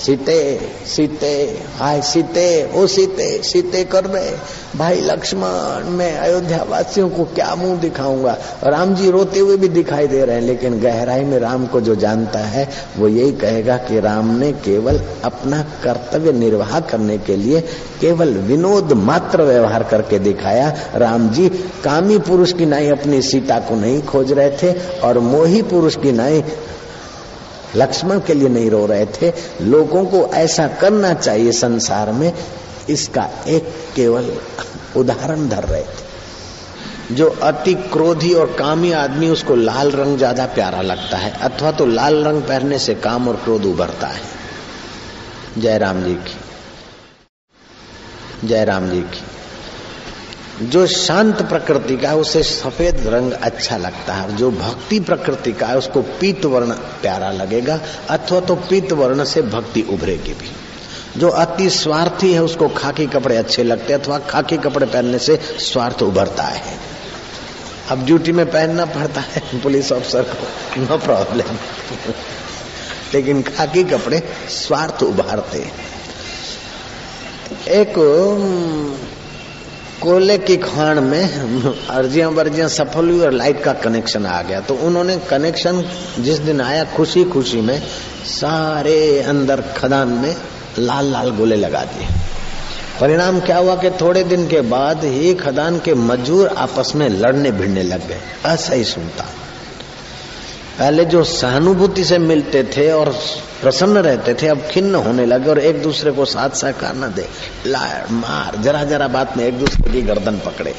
सीते 0.00 0.38
सीते, 0.86 1.32
हाय 1.76 2.00
सीते, 2.02 2.46
ओ 2.74 2.86
सीते 2.86 3.26
सीते 3.42 3.84
कर 3.84 4.04
रहे 4.04 4.30
भाई 4.76 5.00
लक्ष्मण, 5.00 5.88
मैं 5.90 6.12
अयोध्या 6.18 6.62
वासियों 6.62 7.08
को 7.08 7.24
क्या 7.24 7.54
मुँह 7.54 7.80
दिखाऊँगा? 7.80 8.36
राम 8.64 8.94
जी 8.94 9.10
रोते 9.10 9.38
हुए 9.38 9.56
भी 9.56 9.68
दिखाई 9.68 10.06
दे 10.06 10.24
रहे 10.24 10.36
हैं, 10.36 10.42
लेकिन 10.42 10.80
गहराई 10.80 11.24
में 11.24 11.38
राम 11.38 11.66
को 11.66 11.80
जो 11.80 11.94
जानता 11.96 12.38
है, 12.38 12.68
वो 12.98 13.08
यही 13.08 13.32
कहेगा 13.32 13.76
कि 13.76 14.00
राम 14.00 14.30
ने 14.38 14.52
केवल 14.52 15.00
अपना 15.24 15.62
कर्तव्य 15.84 16.32
निर्वाह 16.32 16.78
करने 16.80 17.18
के 17.18 17.36
लिए 17.36 17.60
केवल 18.00 18.34
विनोद 18.46 18.92
मात्र 18.92 19.42
व्यवहार 19.42 19.82
करके 19.82 20.18
दिखाया। 20.18 20.74
राम 20.94 21.28
जी 21.30 21.48
कामी 21.84 22.18
पुरुष 22.18 22.52
की 22.52 22.66
नाई 22.66 22.88
अपनी 22.88 23.22
सीता 23.22 23.58
को 23.58 23.74
नहीं 23.74 24.02
खोज 24.02 24.32
रहे 24.32 24.50
थे, 24.62 24.72
और 25.00 25.18
मोही 25.18 25.62
पुरुष 25.62 25.96
की 25.96 26.12
नाई 26.12 26.44
लक्ष्मण 27.76 28.20
के 28.20 28.34
लिए 28.34 28.48
नहीं 28.48 28.70
रो 28.70 28.86
रहे 28.86 29.06
थे। 29.06 29.32
लोगों 29.62 30.04
को 30.04 30.26
ऐसा 30.34 30.68
करना 30.68 31.14
चाहिए 31.14 31.52
संसार 31.52 32.12
में। 32.12 32.32
इसका 32.90 33.28
एक 33.48 33.74
केवल 33.96 34.32
उदाहरण 34.96 35.48
धर 35.48 35.64
रहे 35.64 35.82
थे। 35.82 37.14
जो 37.14 37.28
अति 37.42 37.74
क्रोधी 37.74 38.34
और 38.34 38.46
कामी 38.52 38.92
आदमी, 38.92 39.28
उसको 39.28 39.54
लाल 39.54 39.90
रंग 39.90 40.16
ज़्यादा 40.18 40.46
प्यारा 40.46 40.80
लगता 40.82 41.16
है, 41.16 41.30
अथवा 41.40 41.70
तो 41.70 41.86
लाल 41.86 42.24
रंग 42.24 42.42
पहनने 42.42 42.78
से 42.78 42.94
काम 42.94 43.28
और 43.28 43.36
क्रोध 43.36 43.64
उभरता 43.64 44.06
है। 44.06 44.20
जयराम 45.58 46.02
जी 46.02 46.14
की। 46.14 46.38
जयराम 48.48 48.90
जी 48.90 49.00
की। 49.00 49.22
जो 50.62 50.86
शांत 50.86 51.42
प्रकृति 51.42 51.96
का 51.96 52.08
है, 52.08 52.16
उसे 52.16 52.42
सफ़ेद 52.42 53.06
रंग 53.06 53.32
अच्छा 53.32 53.76
लगता 53.76 54.14
है। 54.14 54.36
जो 54.36 54.50
भक्ति 54.50 55.00
प्रकृति 55.00 55.52
का 55.52 55.66
है, 55.66 55.78
उसको 55.78 56.02
पीत 56.02 56.44
वर्ण 56.44 56.70
प्यारा 56.70 57.30
लगेगा, 57.30 57.80
अथवा 58.10 58.40
तो 58.40 58.54
पीत 58.54 58.92
वर्ण 58.92 59.24
से 59.24 59.42
भक्ति 59.42 59.82
उभरेगी 59.82 60.32
भी। 60.32 60.52
जो 61.20 61.28
अति 61.28 61.70
स्वार्थी 61.70 62.32
है, 62.32 62.42
उसको 62.42 62.68
खाकी 62.68 63.06
कपड़े 63.06 63.36
अच्छे 63.36 63.62
लगते 63.62 63.92
हैं, 63.92 64.00
अथवा 64.00 64.18
खाकी 64.18 64.56
कपड़े 64.56 64.86
पहनने 64.86 65.18
से 65.18 65.36
स्वार्थ 65.58 66.02
उभरता 66.02 66.42
है। 66.42 66.78
अब 67.90 68.04
ड्यूटी 68.04 68.32
में 68.32 68.46
पहनना 68.46 68.84
पड़ता 68.84 69.20
है, 69.20 69.62
पुलिस 69.62 69.92
ऑफिसर 69.92 70.22
को, 70.22 70.80
नो 70.80 70.98
प्रॉब्लम। 70.98 71.56
लेकिन 73.14 73.42
खाकी 73.42 73.84
कपड़े 73.84 74.22
स्वार्थ 74.48 75.02
उभारते 75.02 75.58
एक 77.68 77.92
कोयले 80.00 80.36
की 80.38 80.56
खान 80.56 80.98
में 81.04 81.24
अर्जियाँ 81.90 82.30
वर्जियाँ 82.30 82.68
सफल 82.68 83.08
हुई 83.10 83.20
और 83.20 83.32
लाइट 83.32 83.62
का 83.62 83.72
कनेक्शन 83.72 84.26
आ 84.26 84.40
गया। 84.42 84.60
तो 84.60 84.74
उन्होंने 84.74 85.16
कनेक्शन 85.30 85.82
जिस 86.18 86.38
दिन 86.38 86.60
आया 86.60 86.84
खुशी 86.84 87.24
खुशी 87.24 87.60
में 87.60 87.78
सारे 88.26 89.20
अंदर 89.22 89.60
खदान 89.76 90.08
में 90.08 90.34
लाल 90.78 91.10
लाल 91.12 91.30
गोले 91.30 91.56
लगा 91.56 91.84
दिए। 91.84 92.06
परिणाम 93.00 93.40
क्या 93.40 93.58
हुआ 93.58 93.74
कि 93.76 93.90
थोड़े 93.90 94.24
दिन 94.24 94.46
के 94.48 94.60
बाद 94.60 95.04
ही 95.04 95.34
खदान 95.34 95.78
के 95.78 95.94
मजदूर 95.94 96.48
आपस 96.48 96.92
में 96.96 97.08
लड़ने 97.08 97.50
भिड़ने 97.50 97.82
लग 97.82 98.08
गए। 98.08 98.20
ऐसा 98.46 98.74
ही 98.74 98.84
सुनता 98.84 99.24
पहले 100.80 101.04
जो 101.04 101.24
सहानुभूति 101.24 102.04
से 102.04 102.18
मिलते 102.18 102.62
थे 102.64 102.92
और 102.92 103.08
प्रसन्न 103.62 103.98
रहते 103.98 104.34
थे, 104.34 104.48
अब 104.48 104.60
खिन्न 104.70 104.94
होने 104.94 105.26
लगे 105.26 105.50
और 105.50 105.58
एक 105.58 105.82
दूसरे 105.82 106.10
को 106.10 106.24
साथ 106.24 106.50
सहकार 106.50 106.94
न 106.96 107.00
दे। 107.00 107.26
लार, 107.66 108.06
मार, 108.10 108.56
जरा 108.56 108.84
जरा 108.84 109.08
बात 109.08 109.36
में 109.36 109.44
एक 109.44 109.58
दूसरे 109.58 109.92
की 109.92 110.02
गर्दन 110.02 110.38
पकड़े। 110.38 110.74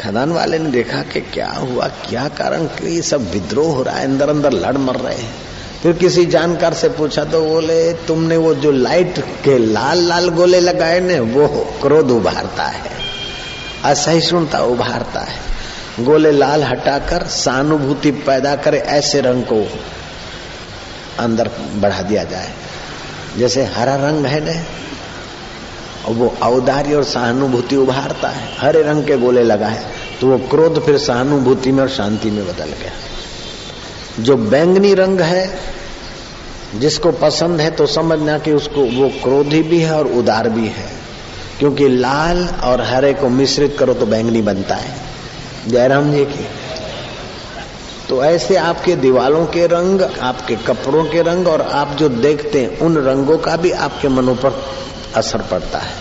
खदान 0.00 0.32
वाले 0.32 0.58
ने 0.58 0.70
देखा 0.70 1.02
कि 1.02 1.20
क्या 1.20 1.50
हुआ, 1.50 1.86
क्या 1.86 2.28
कारण 2.28 2.66
कि 2.66 3.02
सब 3.02 3.30
विद्रोह 3.30 3.74
हो 3.76 3.82
रहा 3.82 3.96
है, 3.96 4.04
अंदर 4.04 4.28
अंदर 4.28 4.52
लड़ 4.52 4.76
मर 4.76 4.96
रहे 4.96 5.14
हैं। 5.14 5.34
फिर 5.82 5.92
किसी 5.92 6.26
जानकार 6.26 6.74
से 6.74 6.88
पूछा 6.88 7.24
तो 7.24 7.44
बोले, 7.44 7.92
तुमने 7.92 8.36
वो 8.36 8.54
जो 8.54 8.70
लाइट 8.70 9.18
के 9.18 9.58
लाल 9.58 9.98
लाल 9.98 10.28
गोले 10.28 10.60
लगाए 10.60 11.00
ने, 11.00 11.20
वो 11.20 11.48
क्रोध 11.82 12.10
उभारता 12.10 12.64
है, 12.64 12.90
असहिष्णुता 13.84 14.58
उभारता 14.58 15.20
है। 15.20 15.53
गोले 16.00 16.32
लाल 16.32 16.62
हटाकर, 16.62 17.22
सहानुभूति 17.22 18.10
पैदा 18.10 18.54
करे, 18.56 18.78
ऐसे 18.78 19.20
रंग 19.20 19.42
को 19.42 19.66
अंदर 21.18 21.50
बढ़ा 21.74 22.02
दिया 22.02 22.24
जाए। 22.24 22.52
जैसे 23.38 23.64
हरा 23.64 23.94
रंग 23.96 24.26
है 24.26 24.40
ना 24.44 24.64
वो 26.08 26.34
औदार्य 26.42 26.94
और 26.94 27.04
सहानुभूति 27.04 27.76
उभारता 27.76 28.28
है। 28.28 28.48
हरे 28.58 28.82
रंग 28.82 29.04
के 29.04 29.16
गोले 29.16 29.42
लगाए 29.42 29.84
तो 30.20 30.26
वो 30.26 30.38
क्रोध 30.38 30.84
फिर 30.86 30.98
सहानुभूति 30.98 31.72
में 31.72 31.82
और 31.82 31.88
शांति 31.88 32.30
में 32.30 32.44
बदल 32.46 32.64
गया। 32.64 32.92
जो 34.20 34.36
बैंगनी 34.36 34.94
रंग 34.94 35.20
है, 35.20 35.58
जिसको 36.74 37.12
पसंद 37.12 37.60
है 37.60 37.70
तो 37.70 37.86
समझना 37.86 38.38
कि 38.38 38.52
उसको, 38.52 38.82
वो 38.82 39.08
क्रोधी 39.08 39.62
भी 39.62 39.80
है 39.80 39.94
और 39.98 40.06
उदार 40.06 40.48
भी 40.48 40.66
है। 40.68 40.92
क्योंकि 41.58 41.88
लाल 41.88 42.48
और 42.64 42.80
हरे 42.80 43.12
को 43.14 43.28
मिश्रित 43.28 43.76
करो 43.78 43.94
तो 43.94 44.06
बैंगनी 44.06 44.42
बनता 44.42 44.74
है। 44.74 45.13
जयराम 45.68 46.12
जी 46.12 46.24
की। 46.24 46.46
तो 48.08 48.24
ऐसे 48.24 48.56
आपके 48.56 48.96
दीवालों 48.96 49.46
के 49.46 49.66
रंग, 49.66 50.02
आपके 50.02 50.56
कपड़ों 50.56 51.04
के 51.04 51.22
रंग 51.22 51.48
और 51.48 51.60
आप 51.62 51.90
जो 51.90 52.08
देखते 52.08 52.60
हैं, 52.60 52.78
उन 52.78 52.96
रंगों 52.96 53.38
का 53.38 53.56
भी 53.56 53.70
आपके 53.70 54.08
मनों 54.08 54.34
पर 54.34 54.64
असर 55.14 55.38
पड़ता 55.38 55.78
है। 55.78 55.92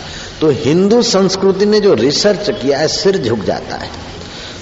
तो 0.41 0.50
हिंदू 0.50 1.01
संस्कृति 1.01 1.65
ने 1.65 1.79
जो 1.79 1.93
रिसर्च 1.93 2.50
किया 2.50 2.79
है, 2.79 2.88
सिर 2.88 3.17
झुक 3.17 3.39
जाता 3.39 3.75
है। 3.75 3.89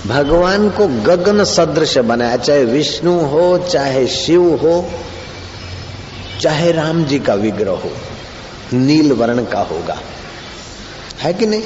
भगवान 0.07 0.69
को 0.69 0.87
गगन 0.87 1.43
सदृश 1.43 1.97
बनाया, 1.97 2.37
चाहे 2.37 2.65
विष्णु 2.65 3.19
हो, 3.19 3.57
चाहे 3.57 4.07
शिव 4.07 4.55
हो, 4.55 4.89
चाहे 6.41 6.71
राम 6.71 7.03
जी 7.03 7.19
का 7.19 7.33
विग्रह 7.33 7.71
हो, 7.71 7.91
नील 8.73 9.13
वर्ण 9.13 9.45
का 9.45 9.59
होगा। 9.59 9.99
है 11.19 11.33
कि 11.33 11.45
नहीं? 11.45 11.63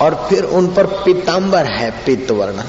और 0.00 0.26
फिर 0.30 0.44
उन 0.44 0.66
पर 0.66 0.86
पीताम्बर 0.86 1.66
है 1.66 1.90
पित्त 1.90 2.30
वर्ण। 2.30 2.62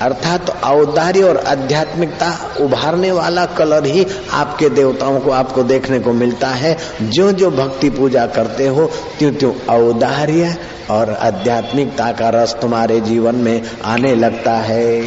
अर्थात 0.00 0.46
तो 0.46 0.52
औदार्य 0.68 1.22
और 1.22 1.36
आध्यात्मिकता 1.36 2.54
उभारने 2.60 3.12
वाला 3.12 3.46
कलर 3.46 3.86
ही 3.86 4.06
आपके 4.32 4.68
देवताओं 4.68 5.20
को, 5.20 5.30
आपको 5.30 5.62
देखने 5.62 6.00
को 6.00 6.12
मिलता 6.12 6.48
है। 6.48 6.78
जो 7.02 7.32
जो 7.32 7.50
भक्ति 7.50 7.90
पूजा 7.90 8.26
करते 8.26 8.66
हो 8.66 8.86
त्यों 9.18 9.32
त्यों 9.32 9.52
औदार्य 9.68 10.56
और 10.90 11.10
आध्यात्मिकता 11.10 12.12
का 12.12 12.28
रस 12.28 12.56
तुम्हारे 12.60 13.00
जीवन 13.00 13.34
में 13.34 13.62
आने 13.84 14.14
लगता 14.14 14.52
है। 14.52 15.02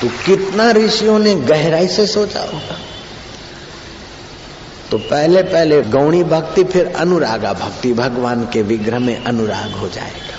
तो 0.00 0.08
कितना 0.26 0.70
ऋषियों 0.70 1.18
ने 1.18 1.34
गहराई 1.34 1.88
से 1.88 2.06
सोचा 2.06 2.40
होगा। 2.40 2.76
तो 4.90 4.98
पहले 4.98 5.42
पहले 5.42 5.82
गौणी 5.82 6.24
भक्ति, 6.24 6.64
फिर 6.64 6.86
अनुरागा 6.86 7.52
भक्ति। 7.52 7.92
भगवान 7.92 8.44
के 8.52 8.62
विग्रह 8.62 8.98
में 8.98 9.24
अनुराग 9.24 9.70
हो 9.72 9.88
जाएगा। 9.88 10.29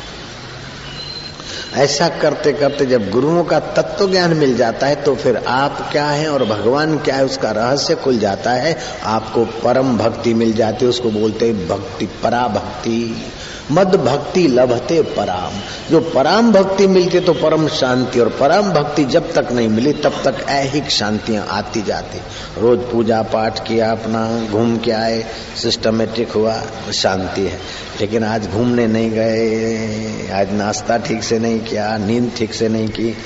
ऐसा 1.73 2.07
करते 2.21 2.51
करते 2.53 2.85
जब 2.85 3.09
गुरुओं 3.11 3.43
का 3.43 3.59
तत्व 3.75 4.09
ज्ञान 4.11 4.33
मिल 4.33 4.55
जाता 4.57 4.87
है 4.87 4.95
तो 4.95 5.15
फिर 5.15 5.37
आप 5.47 5.77
क्या 5.91 6.05
है 6.05 6.29
और 6.29 6.43
भगवान 6.45 6.97
क्या 6.97 7.15
है, 7.15 7.25
उसका 7.25 7.51
रहस्य 7.51 7.95
खुल 7.95 8.19
जाता 8.19 8.51
है। 8.51 8.77
आपको 9.05 9.45
परम 9.63 9.97
भक्ति 9.97 10.33
मिल 10.33 10.53
जाती 10.53 10.85
है, 10.85 10.89
उसको 10.89 11.11
बोलते 11.11 11.47
हैं 11.47 11.67
भक्ति 11.67 12.05
परा 12.23 12.47
भक्ति 12.47 13.23
मद 13.71 13.95
भक्ति 13.95 14.47
लभते 14.47 15.01
पराम। 15.17 15.53
जो 15.91 15.99
पराम 16.15 16.51
भक्ति 16.51 16.87
मिलती 16.87 17.19
तो 17.19 17.33
परम 17.33 17.67
शांति, 17.67 18.19
और 18.19 18.29
परम 18.29 18.71
भक्ति 18.71 19.05
जब 19.05 19.31
तक 19.33 19.51
नहीं 19.51 19.67
मिली, 19.67 19.93
तब 19.93 20.21
तक 20.25 20.45
ऐहिक 20.49 20.89
शांतियाँ 20.89 21.45
आती 21.49 21.81
जाती। 21.81 22.19
रोज 22.61 22.79
पूजा 22.79 23.21
पाठ 23.23 23.67
किया 23.67 23.91
अपना, 23.91 24.25
घूम 24.51 24.77
के 24.77 24.91
आए 24.91 25.23
सिस्टमेटिक 25.57 26.31
हुआ, 26.31 26.61
शांति 26.93 27.41
है। 27.41 27.59
लेकिन 28.01 28.23
आज 28.23 28.47
घूमने 28.47 28.87
नहीं 28.87 29.11
गए, 29.11 30.29
आज 30.33 30.53
नाश्ता 30.53 30.97
ठीक 30.97 31.23
से 31.23 31.39
नहीं 31.39 31.59
किया, 31.61 31.97
नींद 31.97 32.31
ठीक 32.37 32.53
से 32.53 32.69
नहीं 32.69 32.87
की, 32.87 33.17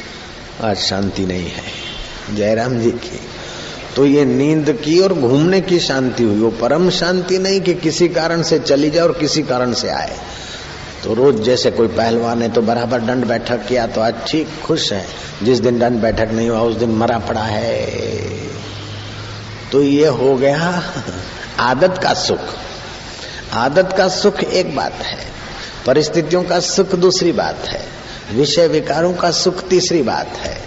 आज 0.63 0.77
शांति 0.77 1.25
नहीं 1.25 1.51
है। 1.51 1.85
जयराम 2.35 2.79
जी 2.79 2.91
की। 2.91 3.19
तो 3.95 4.05
ये 4.05 4.25
नींद 4.25 4.81
की 4.85 4.99
और 4.99 5.13
घूमने 5.13 5.61
की 5.61 5.79
शांति 5.79 6.23
हुई। 6.23 6.39
वो 6.39 6.49
परम 6.49 6.89
शांति 6.89 7.37
नहीं 7.37 7.61
कि 7.61 7.73
किसी 7.73 8.07
कारण 8.07 8.41
से 8.41 8.59
चली 8.59 8.89
जाए 8.89 9.03
और 9.03 9.11
किसी 9.11 9.43
कारण 9.43 9.73
से 9.73 9.89
आए। 9.89 10.17
तो 11.03 11.13
रोज 11.13 11.41
जैसे 11.41 11.71
कोई 11.71 11.87
पहलवान 11.87 12.41
है 12.41 12.49
तो 12.49 12.61
बराबर 12.61 13.01
दंड 13.01 13.25
बैठक 13.25 13.67
किया 13.67 13.87
तो 13.87 14.01
आज 14.01 14.15
ठीक 14.27 14.47
खुश 14.65 14.93
है। 14.93 15.05
जिस 15.43 15.59
दिन 15.59 15.79
दंड 15.79 16.01
बैठक 16.01 16.29
नहीं 16.31 16.49
हुआ, 16.49 16.59
उस 16.59 16.75
दिन 16.75 16.89
मरा 16.89 17.19
पड़ा 17.19 17.43
है। 17.43 17.91
तो 19.71 19.83
ये 19.83 20.07
हो 20.07 20.35
गया 20.35 20.83
आदत 21.59 21.99
का 22.03 22.13
सुख। 22.13 22.39
आदत 23.53 23.95
का 23.97 24.07
सुख 24.07 24.43
एक 24.43 24.75
बात 24.75 24.93
है, 24.93 25.19
परिस्थितियों 25.85 26.43
का 26.43 26.59
सुख 26.59 26.95
दूसरी 26.95 27.31
बात 27.31 27.59
है। 27.67 28.04
विषय 28.33 28.67
विकारों 28.67 29.13
का 29.13 29.31
सुख 29.31 29.67
तीसरी 29.67 30.01
बात 30.03 30.27
है। 30.27 30.61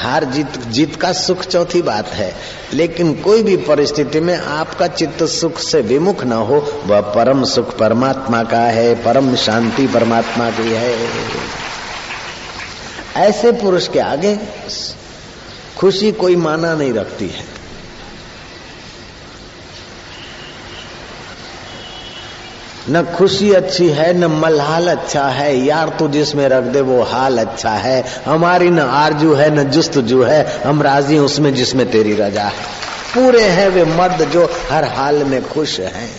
हार 0.00 0.24
जीत 0.24 0.58
जीत 0.68 0.96
का 0.96 1.12
सुख 1.12 1.44
चौथी 1.44 1.82
बात 1.82 2.08
है। 2.08 2.34
लेकिन 2.72 3.14
कोई 3.14 3.42
भी 3.42 3.56
परिस्थिति 3.56 4.20
में 4.20 4.36
आपका 4.36 4.86
चित्त 4.86 5.24
सुख 5.24 5.58
से 5.58 5.80
विमुख 5.80 6.24
न 6.24 6.32
हो, 6.32 6.82
वह 6.86 7.00
परम 7.00 7.44
सुख 7.44 7.78
परमात्मा 7.78 8.42
का 8.42 8.60
है, 8.60 8.94
परम 8.94 9.36
शांति 9.36 9.86
परमात्मा 9.86 10.50
की 10.50 10.70
है। 10.70 10.98
ऐसे 13.16 13.52
पुरुष 13.52 13.88
के 13.88 13.98
आगे 13.98 14.38
खुशी 15.78 16.12
कोई 16.12 16.36
माना 16.36 16.74
नहीं 16.74 16.92
रखती 16.92 17.28
है। 17.28 17.51
न 22.90 23.02
खुशी 23.02 23.52
अच्छी 23.52 23.88
है, 23.88 24.18
न 24.18 24.24
मलहाल 24.24 24.88
अच्छा 24.88 25.24
है। 25.24 25.58
यार 25.58 25.88
तू 25.88 26.08
जिसमें 26.08 26.48
रख 26.48 26.64
दे, 26.64 26.80
वो 26.80 27.02
हाल 27.02 27.38
अच्छा 27.38 27.70
है। 27.70 28.04
हमारी 28.26 28.70
न 28.70 28.78
आरज़ू 28.78 29.34
है, 29.34 29.54
न 29.54 29.70
जुस्त 29.70 29.92
जुस्तजू 29.92 30.22
है। 30.22 30.62
हम 30.66 30.82
राज़ी 30.82 31.18
उसमें 31.18 31.54
जिसमें 31.54 31.90
तेरी 31.90 32.14
रजा 32.14 32.42
है। 32.42 32.82
पूरे 33.14 33.42
हैं 33.42 33.68
वे 33.68 33.84
मर्द 33.84 34.24
जो 34.24 34.50
हर 34.70 34.84
हाल 34.84 35.24
में 35.24 35.48
खुश 35.48 35.80
हैं। 35.80 36.10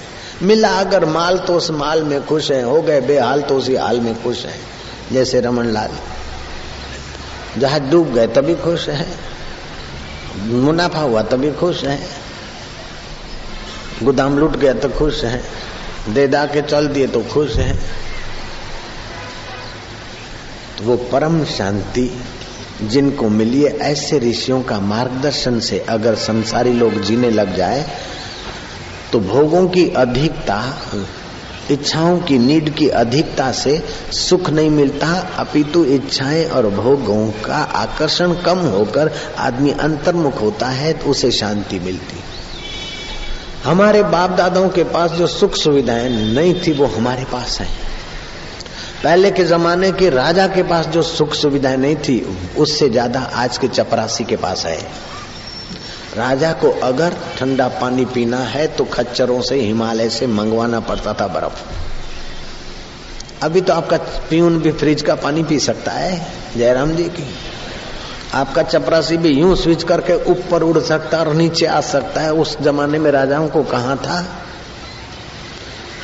मिला 0.44 0.70
अगर 0.70 1.06
माल 1.06 1.38
तो 1.38 1.56
उस 1.56 1.72
माल 1.72 2.04
में 2.04 2.26
खुश 2.26 2.52
है। 2.52 2.64
हो 2.64 2.82
गए 2.82 3.02
बेहाल 3.02 3.42
तो 3.42 3.56
उसी 3.56 3.76
हाल 3.76 4.00
में 4.00 4.24
खुश 4.24 4.46
है। 4.46 4.60
जैसे 5.12 5.42
रमन 5.42 5.66
लाल। 5.66 5.90
जहाज़ 7.58 7.84
डूब 7.84 8.14
गए 8.14 8.28
तभी 8.28 8.56
खुश 8.56 8.90
है। 8.90 9.08
मुनाफा 10.38 11.00
हुआ 11.00 11.22
तभी 11.22 11.52
खुश 11.52 11.84
है। 11.84 12.08
गोदाम 14.04 14.40
लूट 14.40 14.56
गया 14.56 14.74
तो 14.74 14.90
खुश 14.90 15.24
है। 15.24 15.44
दे 16.10 16.28
दा 16.28 16.46
के 16.46 16.62
चल 16.62 16.88
दिए 16.88 17.08
तो 17.08 17.22
खुश 17.24 17.56
है। 17.56 17.74
तो 20.78 20.84
वो 20.84 20.96
परम 21.12 21.44
शांति 21.46 22.10
जिनको 22.84 23.30
मिली 23.30 23.62
है 23.62 23.78
ऐसे 23.82 24.20
ऋषियों 24.20 24.62
का 24.62 24.80
मार्गदर्शन 24.80 25.60
से 25.60 25.80
अगर 25.90 26.16
संसारी 26.16 26.74
लोग 26.74 27.02
जीने 27.02 27.30
लग 27.30 27.56
जाए 27.56 27.86
तो 29.12 29.20
भोगों 29.20 29.68
की 29.68 29.90
अधिकता, 29.90 30.62
इच्छाओं 31.72 32.18
की 32.20 32.38
नीड 32.38 32.74
की 32.74 32.88
अधिकता 32.90 33.52
से 33.52 33.78
सुख 34.12 34.50
नहीं 34.50 34.70
मिलता, 34.70 35.08
अपितु 35.38 35.84
इच्छाएँ 35.86 36.46
और 36.46 36.70
भोगों 36.70 37.28
का 37.46 37.58
आकर्षण 37.58 38.34
कम 38.36 38.60
होकर 38.68 39.12
आदमी 39.38 39.72
अंतर्मुख 39.72 40.42
होता 40.42 40.68
है 40.68 40.94
तो 40.94 41.10
उसे 41.10 41.32
शांति 41.32 41.80
मिलती। 41.80 42.18
हमारे 43.64 44.04
बाप 44.04 44.30
दादाओं 44.30 44.70
के 44.70 44.84
पास 44.84 45.12
जो 45.12 45.28
सुख 45.28 45.54
सुविधाएँ 45.56 46.10
नहीं 46.10 46.54
थी, 46.62 46.72
वो 46.72 46.86
हमारे 46.86 47.24
पास 47.24 47.60
है। 47.62 47.68
पहले 49.04 49.32
के 49.32 49.44
जमाने 49.44 49.92
के 49.92 50.10
राजा 50.10 50.48
के 50.48 50.64
पास 50.64 50.88
जो 50.88 51.02
सुख 51.02 51.34
सुविधाएँ 51.34 51.78
नहीं 51.78 51.96
थी, 51.96 52.20
उससे 52.58 52.90
ज़्यादा 52.90 53.20
आज 53.20 53.58
के 53.58 53.68
चपरासी 53.68 54.24
के 54.24 54.36
पास 54.36 54.66
है। 54.66 54.78
राजा 56.18 56.52
को 56.54 56.70
अगर 56.84 57.16
ठंडा 57.38 57.68
पानी 57.82 58.06
पीना 58.06 58.38
है 58.38 58.68
तो 58.68 58.86
खच्चरों 58.86 59.42
से, 59.42 59.56
हिमालय 59.56 60.10
से 60.10 60.28
मंगवाना 60.28 60.80
पड़ता 60.80 61.14
था 61.14 61.28
बर्फ़। 61.28 61.64
अभी 63.44 63.62
तो 63.62 63.74
आपका 63.74 63.98
पीऊन 64.30 64.60
भी 64.60 64.72
फ्रिज 64.72 65.02
का 65.02 65.16
पानी 65.16 65.44
पी 65.44 65.60
सकता 65.60 65.92
है, 65.92 66.28
जयराम 66.58 66.96
जी 66.96 67.04
की। 67.04 67.26
आपका 68.34 68.64
चपरासी 68.64 69.18
भी 69.18 69.30
यूँ 69.30 69.56
स्विच 69.56 69.84
करके 69.84 70.14
ऊपर 70.32 70.64
उड़ 70.64 70.80
सकता 70.80 71.20
और 71.20 71.34
नीचे 71.34 71.66
आ 71.66 71.82
सकता 71.82 72.22
है। 72.22 72.34
उस 72.34 72.58
जमाने 72.62 73.00
में 73.00 73.12
राजाओं 73.12 73.48
को 73.48 73.64
कहा 73.64 73.96
था? 73.96 74.24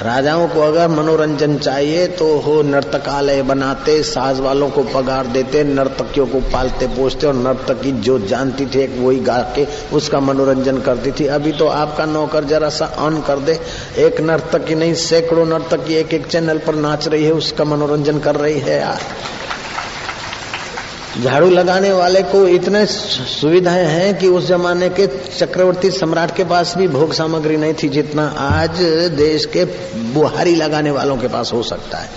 राजाओं 0.02 0.48
को 0.48 0.62
अगर 0.62 0.88
मनोरंजन 0.88 1.58
चाहिए 1.58 2.06
तो 2.08 2.28
हो 2.40 2.62
नर्तकालय 2.62 3.42
बनाते, 3.42 4.04
साज 4.04 4.40
वालों 4.40 4.70
को 4.70 4.84
पगार 4.84 5.28
देते, 5.28 5.64
नर्तकियों 5.64 6.28
को 6.28 6.40
पालते 6.54 6.88
पोसते 6.88 7.28
और 7.28 7.34
नर्तकी 7.34 7.92
जो 7.92 8.18
जानती 8.20 8.66
थी 8.66 8.80
एक 8.80 8.96
वही 9.00 9.20
गा 9.20 9.38
के 9.56 9.66
उसका 9.94 10.20
मनोरंजन 10.20 10.78
करती 10.78 11.12
थी। 11.12 11.26
अभी 11.28 11.52
तो 11.52 11.68
आपका 11.68 12.06
नौकर 12.06 12.44
जरा 12.44 12.70
सा 12.70 12.86
ऑन 12.98 13.22
कर 13.22 13.40
दे। 13.40 13.60
एक 13.98 14.22
नर्तकी 14.22 14.76
नहीं, 14.76 14.94
सैकड़ों 14.94 15.46
नर्तकी 15.46 15.96
एक 15.96 16.14
एक 16.14 16.28
चैनल 16.28 16.58
पर 16.58 16.76
नाच 16.76 17.08
रही 17.08 17.26
है, 17.26 17.32
उसका 17.34 17.64
मनोरंजन 17.64 18.20
कर 18.20 18.36
रही 18.36 18.60
है 18.60 18.80
यार। 18.80 19.00
झाड़ू 21.24 21.50
लगाने 21.50 21.92
वाले 21.92 22.22
को 22.24 22.48
इतने 22.48 22.86
सुविधाएँ 22.86 23.86
हैं 23.86 24.18
कि 24.18 24.28
उस 24.28 24.48
जमाने 24.48 24.90
के 24.90 25.08
चक्रवर्ती 25.38 25.92
सम्राट 25.92 26.36
के 26.36 26.44
पास 26.44 26.74
भी 26.78 26.88
भोग 26.88 27.14
सामग्री 27.14 27.58
नहीं 27.58 27.74
थी 27.74 27.90
जितना 27.90 28.28
आज 28.40 28.82
देश 29.18 29.46
के 29.46 29.66
बुहारी 30.14 30.56
लगाने 30.56 30.92
वालों 30.92 31.18
के 31.18 31.28
पास 31.28 31.54
हो 31.54 31.64
सकता 31.64 31.98
है। 31.98 32.10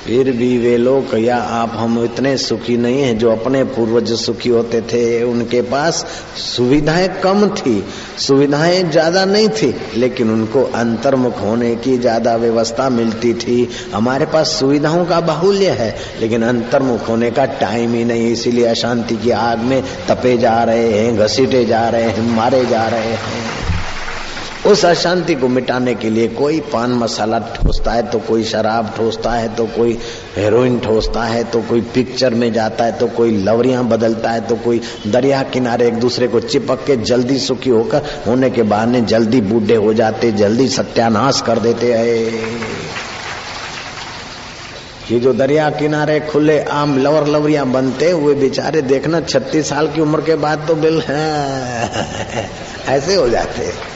फिर 0.00 0.30
भी 0.32 0.56
वे 0.58 0.76
लोग, 0.76 1.14
या 1.14 1.36
आप, 1.36 1.72
हम 1.76 2.02
इतने 2.04 2.36
सुखी 2.36 2.76
नहीं 2.76 3.02
हैं 3.02 3.18
जो 3.18 3.30
अपने 3.30 3.62
पूर्वज 3.64 4.12
सुखी 4.12 4.48
होते 4.48 4.80
थे। 4.82 5.22
उनके 5.22 5.60
पास 5.62 6.04
सुविधाएँ 6.36 7.08
कम 7.22 7.46
थी, 7.48 7.84
सुविधाएँ 8.18 8.82
ज़्यादा 8.82 9.24
नहीं 9.24 9.48
थी, 9.48 9.74
लेकिन 9.96 10.30
उनको 10.30 10.62
अंतर्मुख 10.64 11.40
होने 11.40 11.74
की 11.76 11.96
ज़्यादा 11.98 12.34
व्यवस्था 12.36 12.88
मिलती 12.90 13.34
थी। 13.34 13.68
हमारे 13.94 14.26
पास 14.26 14.48
सुविधाओं 14.50 15.04
का 15.06 15.20
बाहुल्य 15.20 15.70
है, 15.70 15.94
लेकिन 16.20 16.42
अंतर्मुख 16.42 17.08
होने 17.08 17.30
का 17.30 17.44
टाइम 17.60 17.94
ही 17.94 18.04
नहीं। 18.04 18.30
इसीलिए 18.32 18.66
अशांति 18.66 19.16
की 19.16 19.30
आग 19.30 19.58
में 19.58 19.82
तपे 20.08 20.36
जा 20.38 20.62
रहे 20.64 20.90
हैं, 20.90 21.16
घसीटे 21.18 21.64
जा 21.64 21.88
रहे 21.88 22.02
हैं, 22.02 22.30
मारे 22.36 22.64
जा 22.66 22.86
रहे 22.88 23.12
हैं। 23.12 23.69
उस 24.66 24.84
अशांति 24.84 25.34
को 25.34 25.48
मिटाने 25.48 25.94
के 25.94 26.10
लिए 26.10 26.28
कोई 26.28 26.60
पान 26.60 26.90
मसाला 26.90 27.38
ठोसता 27.38 27.92
है 27.92 28.10
तो 28.10 28.18
कोई 28.18 28.44
शराब 28.44 28.94
ठोसता 28.96 29.30
है 29.30 29.54
तो 29.54 29.66
कोई 29.66 29.98
हेरोइन 30.36 30.78
ठोसता 30.80 31.22
है 31.22 31.44
तो 31.44 31.62
कोई 31.62 31.80
पिक्चर 31.80 32.34
में 32.34 32.52
जाता 32.52 32.84
है 32.84 32.92
तो 32.92 33.06
कोई 33.08 33.30
लवरियाँ 33.36 33.84
बदलता 33.84 34.30
है 34.30 34.40
तो 34.40 34.56
कोई 34.56 34.80
दरिया 35.06 35.42
किनारे 35.42 35.86
एक 35.88 35.94
दूसरे 35.94 36.28
को 36.28 36.40
चिपक 36.40 36.84
के 36.86 36.96
जल्दी 36.96 37.38
सुखी 37.38 37.70
होकर 37.70 38.02
होने 38.26 38.50
के 38.50 38.62
बहाने 38.62 39.00
जल्दी 39.00 39.40
बूढ़े 39.40 39.74
हो 39.74 39.94
जाते, 39.94 40.32
जल्दी 40.32 40.68
सत्यानाश 40.68 41.40
कर 41.40 41.58
देते 41.58 41.92
हैं। 41.92 42.08
ये 45.10 45.20
जो 45.20 45.32
दरिया 45.32 45.70
किनारे 45.70 46.20
खुले 46.20 46.60
आम 46.60 46.98
लवर 46.98 47.26
लवरिया 47.26 47.64
बनते 47.64 48.10
हुए 48.10 48.34
बेचारे 48.34 48.82
देखना 48.82 49.20
छत्तीस 49.20 49.68
साल 49.68 49.88
की 49.88 50.00
उम्र 50.00 50.20
के 50.20 50.34
बाद 50.34 50.64
तो 50.68 50.74
बिल 50.74 51.02
ऐसे 52.88 53.14
हो 53.14 53.28
जाते 53.28 53.89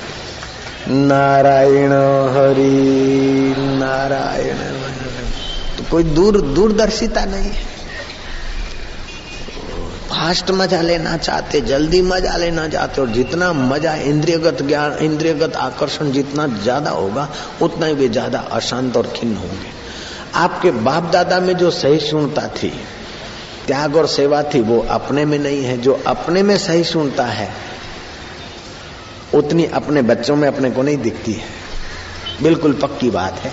नारायण 0.88 1.92
हरि, 2.32 3.54
नारायण 3.78 4.58
तो 5.78 5.84
कोई 5.90 6.02
दूर, 6.04 6.40
दूरदर्शिता 6.40 7.24
नहीं 7.24 7.50
है। 7.50 7.72
फास्ट 10.10 10.50
मज़ा 10.50 10.80
लेना 10.82 11.16
चाहते, 11.16 11.60
जल्दी 11.60 12.02
मज़ा 12.02 12.36
लेना 12.36 12.68
चाहते, 12.68 13.00
और 13.00 13.08
जितना 13.08 13.52
मज़ा 13.52 13.94
इंद्रियगत 13.94 14.62
ज्ञान, 14.62 14.92
इंद्रियगत 14.98 15.56
आकर्षण 15.56 16.10
जितना 16.12 16.46
ज़्यादा 16.46 16.90
होगा, 16.90 17.28
उतना 17.62 17.86
ही 17.86 17.94
वे 17.94 18.08
ज़्यादा 18.08 18.38
अशांत 18.38 18.96
और 18.96 19.06
खिन्न 19.06 19.36
होंगे। 19.36 19.72
आपके 20.34 20.70
बाप 20.70 21.10
दादा 21.12 21.40
में 21.40 21.56
जो 21.56 21.70
सहिष्णुता 21.70 22.48
थी, 22.48 22.72
त्याग 23.66 23.96
और 23.96 24.06
सेवा 24.06 24.42
थी, 24.42 24.60
वो 24.60 24.86
अपने 24.90 25.24
में 25.24 25.38
नहीं 25.38 25.64
है। 25.64 25.78
जो 25.78 26.00
अपने 26.06 26.42
में 26.42 26.58
सहिष्णुता 26.58 27.24
है 27.24 27.48
उतनी 29.34 29.64
अपने 29.64 30.02
बच्चों 30.02 30.36
में 30.36 30.48
अपने 30.48 30.70
को 30.70 30.82
नहीं 30.82 30.96
दिखती 30.96 31.32
है। 31.32 31.44
बिल्कुल 32.42 32.72
पक्की 32.72 33.10
बात 33.10 33.38
है। 33.38 33.52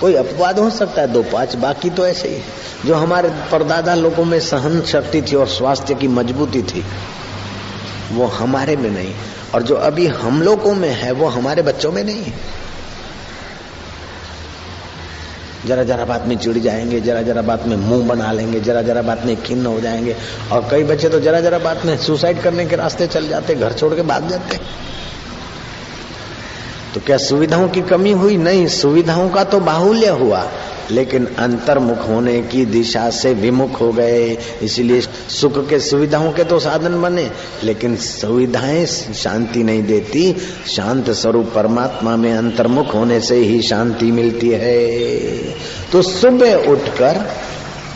कोई 0.00 0.14
अपवाद 0.14 0.58
हो 0.58 0.70
सकता 0.70 1.00
है, 1.00 1.08
दो 1.08 1.22
पाँच, 1.22 1.54
बाकी 1.54 1.90
तो 1.90 2.06
ऐसे 2.06 2.28
ही 2.28 2.42
जो 2.88 2.94
हमारे 2.94 3.28
परदादा 3.52 3.94
लोगों 3.94 4.24
में 4.24 4.40
सहन 4.40 4.82
शक्ति 4.82 5.22
थी 5.22 5.36
और 5.36 5.46
स्वास्थ्य 5.46 5.94
की 5.94 6.08
मजबूती 6.08 6.62
थी, 6.62 6.84
वो 8.12 8.26
हमारे 8.26 8.76
में 8.76 8.90
नहीं। 8.90 9.14
और 9.54 9.62
जो 9.62 9.74
अभी 9.74 10.06
हम 10.06 10.42
लोगों 10.42 10.74
में 10.74 10.90
है, 10.90 11.12
वो 11.12 11.26
हमारे 11.26 11.62
बच्चों 11.62 11.92
में 11.92 12.04
नहीं 12.04 12.22
है। 12.22 12.63
जरा 15.66 15.82
जरा 15.84 16.04
बात 16.04 16.24
में 16.26 16.36
चिड़ 16.36 16.58
जाएँगे, 16.58 17.00
जरा 17.00 17.22
जरा 17.22 17.42
बात 17.42 17.66
में 17.66 17.76
मुँह 17.76 18.08
बना 18.08 18.32
लेंगे, 18.32 18.60
जरा 18.60 18.82
जरा 18.82 19.02
बात 19.02 19.24
में 19.24 19.42
खिन्न 19.42 19.66
हो 19.66 19.80
जाएँगे। 19.80 20.16
और 20.52 20.68
कई 20.70 20.84
बच्चे 20.84 21.08
तो 21.08 21.20
जरा 21.20 21.40
जरा 21.40 21.58
बात 21.58 21.84
में 21.84 21.96
सुसाइड 21.96 22.42
करने 22.42 22.66
के 22.66 22.76
रास्ते 22.76 23.06
चल 23.06 23.28
जाते, 23.28 23.54
घर 23.54 23.72
छोड़ 23.72 23.94
के 23.94 24.02
भाग 24.02 24.28
जाते। 24.28 24.58
तो 26.94 27.00
क्या 27.00 27.16
सुविधाओं 27.16 27.68
की 27.68 27.80
कमी 27.82 28.12
हुई? 28.12 28.36
नहीं, 28.36 28.66
सुविधाओं 28.66 29.30
का 29.30 29.44
तो 29.44 29.60
बाहुल्य 29.60 30.08
हुआ, 30.08 30.48
लेकिन 30.90 31.26
अंतर्मुख 31.26 32.08
होने 32.08 32.42
की 32.42 32.64
दिशा 32.64 33.10
से 33.10 33.34
विमुख 33.34 33.80
हो 33.80 33.92
गए। 33.92 34.38
इसलिए 34.62 35.00
सुख 35.28 35.68
के 35.68 35.80
सुविधाओं 35.80 36.32
के 36.32 36.44
तो 36.44 36.58
साधन 36.58 37.02
बने, 37.02 37.30
लेकिन 37.64 37.96
सुविधाएँ 37.96 38.86
शांति 38.86 39.62
नहीं 39.62 39.82
देती। 39.82 40.36
शांत 40.76 41.10
स्वरूप 41.10 41.52
परमात्मा 41.54 42.16
में 42.16 42.34
अंतर्मुख 42.34 42.94
होने 42.94 43.20
से 43.20 43.36
ही 43.36 43.62
शांति 43.62 44.12
मिलती 44.12 44.48
है। 44.48 45.28
तो 45.92 46.02
सुबह 46.02 46.54
उठकर 46.54 47.30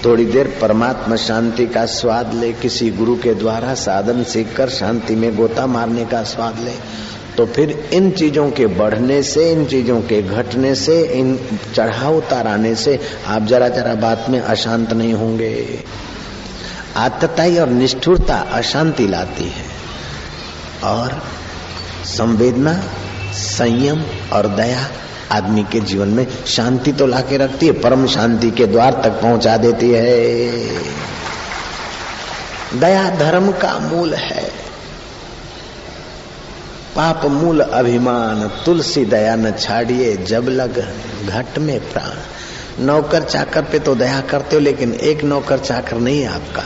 थोड़ी 0.04 0.24
देर 0.24 0.58
परमात्मा 0.61 1.16
शांति 1.16 1.66
का 1.66 1.84
स्वाद 1.87 2.34
ले, 2.34 2.52
किसी 2.52 2.90
गुरु 2.90 3.14
के 3.14 3.34
द्वारा 3.34 3.74
साधन 3.74 4.24
सीखकर 4.24 4.68
शांति 4.68 5.14
में 5.14 5.37
गोता 5.37 5.66
मारने 5.66 6.04
का 6.04 6.22
स्वाद 6.22 6.56
ले। 6.64 7.08
तो 7.38 7.46
फिर 7.46 7.90
इन 7.92 8.11
चीज़ों 8.11 8.51
के 8.51 8.66
बढ़ने 8.66 9.22
से, 9.22 9.53
इन 9.53 9.64
चीज़ों 9.64 10.01
के 10.01 10.22
घटने 10.22 10.74
से, 10.74 11.03
इन 11.03 11.40
चढ़ाव 11.74 12.16
उतार 12.16 12.46
आने 12.46 12.74
से 12.74 13.01
आप 13.27 13.42
जरा 13.42 13.68
जरा 13.68 13.94
बात 13.94 14.27
में 14.29 14.40
अशांत 14.40 14.92
नहीं 14.92 15.14
होंगे। 15.14 15.85
आतताई 16.96 17.57
और 17.57 17.68
निष्ठुरता 17.68 18.35
अशांति 18.35 19.09
लाती 19.09 19.44
है। 19.44 19.64
और 20.85 21.22
संवेदना, 22.05 22.83
संयम 23.33 24.03
और 24.33 24.46
दया 24.46 24.90
आदमी 25.33 25.64
के 25.72 25.81
जीवन 25.81 26.09
में 26.09 26.27
शांति 26.46 26.92
तो 26.92 27.07
लाके 27.07 27.37
रखती 27.37 27.66
है, 27.66 27.72
परम 27.72 28.07
शांति 28.07 28.51
के 28.51 28.66
द्वार 28.66 29.01
तक 29.05 29.11
पहुँचा 29.11 29.57
देती 29.57 29.90
है। 29.90 30.53
दया 32.81 33.11
धर्म 33.11 33.53
का 33.53 33.79
मूल 33.79 34.14
है। 34.14 34.67
पाप 36.98 37.24
मूल 37.24 37.61
अभिमान, 37.61 38.50
तुलसी 38.66 39.04
दया 39.04 39.37
न 39.37 39.52
छाड़िए, 39.52 40.16
जब 40.16 40.48
लग 40.48 40.94
घट 41.26 41.58
में 41.58 41.92
प्राण। 41.92 42.16
नौकर 42.84 43.22
चाकर 43.22 43.62
पे 43.62 43.78
तो 43.78 43.94
दया 43.94 44.20
करते 44.20 44.56
हो, 44.56 44.62
लेकिन 44.62 44.94
एक 44.94 45.24
नौकर 45.24 45.58
चाकर 45.58 45.96
नहीं 45.96 46.20
है 46.20 46.28
आपका। 46.28 46.62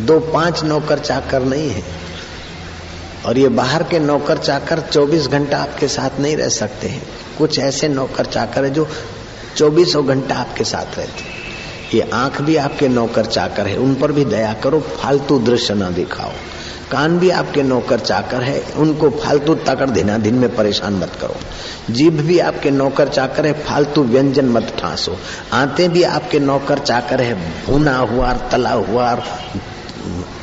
दो 0.00 0.20
पाँच 0.20 0.64
नौकर 0.64 0.98
चाकर 0.98 1.42
नहीं 1.42 1.70
है। 1.70 1.82
और 3.26 3.38
ये 3.38 3.48
बाहर 3.48 3.82
के 3.82 3.98
नौकर 3.98 4.38
चाकर 4.38 4.80
24 4.80 5.26
घंटा 5.26 5.58
आपके 5.58 5.88
साथ 5.88 6.20
नहीं 6.20 6.36
रह 6.36 6.48
सकते 6.48 6.88
हैं। 6.88 7.02
कुछ 7.38 7.58
ऐसे 7.58 7.88
नौकर 7.88 8.26
चाकर 8.26 8.64
है 8.64 8.70
जो 8.70 8.88
चौबीसों 9.56 10.08
घंटा 10.08 10.34
आपके 10.34 10.64
साथ 10.64 10.98
रहते 10.98 11.22
हैं। 11.22 11.34
ये 11.94 12.10
आँख 12.14 12.42
भी 12.42 12.56
आपके 12.56 12.88
नौकर 12.88 13.26
चाकर 13.26 13.66
है। 13.66 13.76
उन 13.76 13.94
पर 13.94 14.12
भी 14.12 14.24
दया 14.24 14.52
करो, 14.52 14.80
फालतू 14.80 15.38
दृश्य 15.38 15.74
न 15.74 15.94
दिखाओ। 15.94 16.32
कान 16.92 17.18
भी 17.18 17.30
आपके 17.30 17.62
नौकर 17.62 18.00
चाकर 18.00 18.42
है, 18.42 18.60
उनको 18.76 19.10
फालतू 19.10 19.54
तकड़ 19.54 19.90
देना, 19.90 20.18
दिन 20.18 20.34
में 20.34 20.54
परेशान 20.56 20.94
मत 20.94 21.12
करो। 21.20 21.36
जीभ 21.90 22.20
भी 22.20 22.38
आपके 22.38 22.70
नौकर 22.70 23.08
चाकर 23.08 23.46
है, 23.46 23.52
फालतू 23.52 24.02
व्यंजन 24.02 24.48
मत 24.48 24.72
ठांसो। 24.78 25.16
आते 25.52 25.88
भी 25.88 26.02
आपके 26.02 26.40
नौकर 26.40 26.78
चाकर 26.78 27.20
है, 27.20 27.34
भुना 27.66 27.96
हुआ 27.96 28.32
तला 28.32 28.72
हुआ 28.72 29.16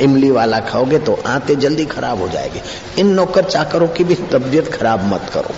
इमली 0.01 0.29
वाला 0.31 0.59
खाओगे 0.59 0.97
तो 0.99 1.17
आते 1.25 1.55
जल्दी 1.55 1.85
खराब 1.85 2.19
हो 2.19 2.27
जाएगी। 2.29 2.61
इन 2.99 3.07
नौकर 3.07 3.43
चाकरों 3.43 3.87
की 3.87 4.03
भी 4.03 4.15
तबियत 4.15 4.67
खराब 4.73 5.03
मत 5.13 5.29
करो। 5.33 5.53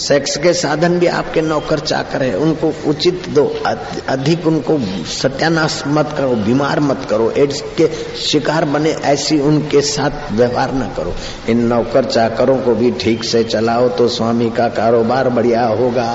सेक्स 0.00 0.36
के 0.36 0.52
साधन 0.52 0.98
भी 0.98 1.06
आपके 1.06 1.40
नौकर 1.42 1.78
चाकर 1.78 2.22
है। 2.22 2.36
उनको 2.36 2.72
उचित 2.86 3.28
दो 3.28 3.44
अधिक 4.08 4.46
उनको 4.46 4.78
सत्यानाश 5.12 5.82
मत 5.86 6.14
करो, 6.16 6.34
बीमार 6.36 6.80
मत 6.80 7.06
करो, 7.10 7.30
एड्स 7.30 7.60
के 7.76 7.88
शिकार 8.20 8.64
बने 8.64 8.90
ऐसी 8.90 9.38
उनके 9.40 9.80
साथ 9.80 10.32
व्यवहार 10.32 10.74
न 10.74 10.90
करो। 10.96 11.14
इन 11.48 11.64
नौकर 11.66 12.04
चाकरों 12.04 12.56
को 12.58 12.74
भी 12.74 12.90
ठीक 13.00 13.24
से 13.24 13.44
चलाओ 13.44 13.88
तो 13.88 14.08
स्वामी 14.08 14.50
का 14.50 14.68
कारोबार 14.68 15.28
बढ़िया 15.28 15.66
होगा। 15.66 16.10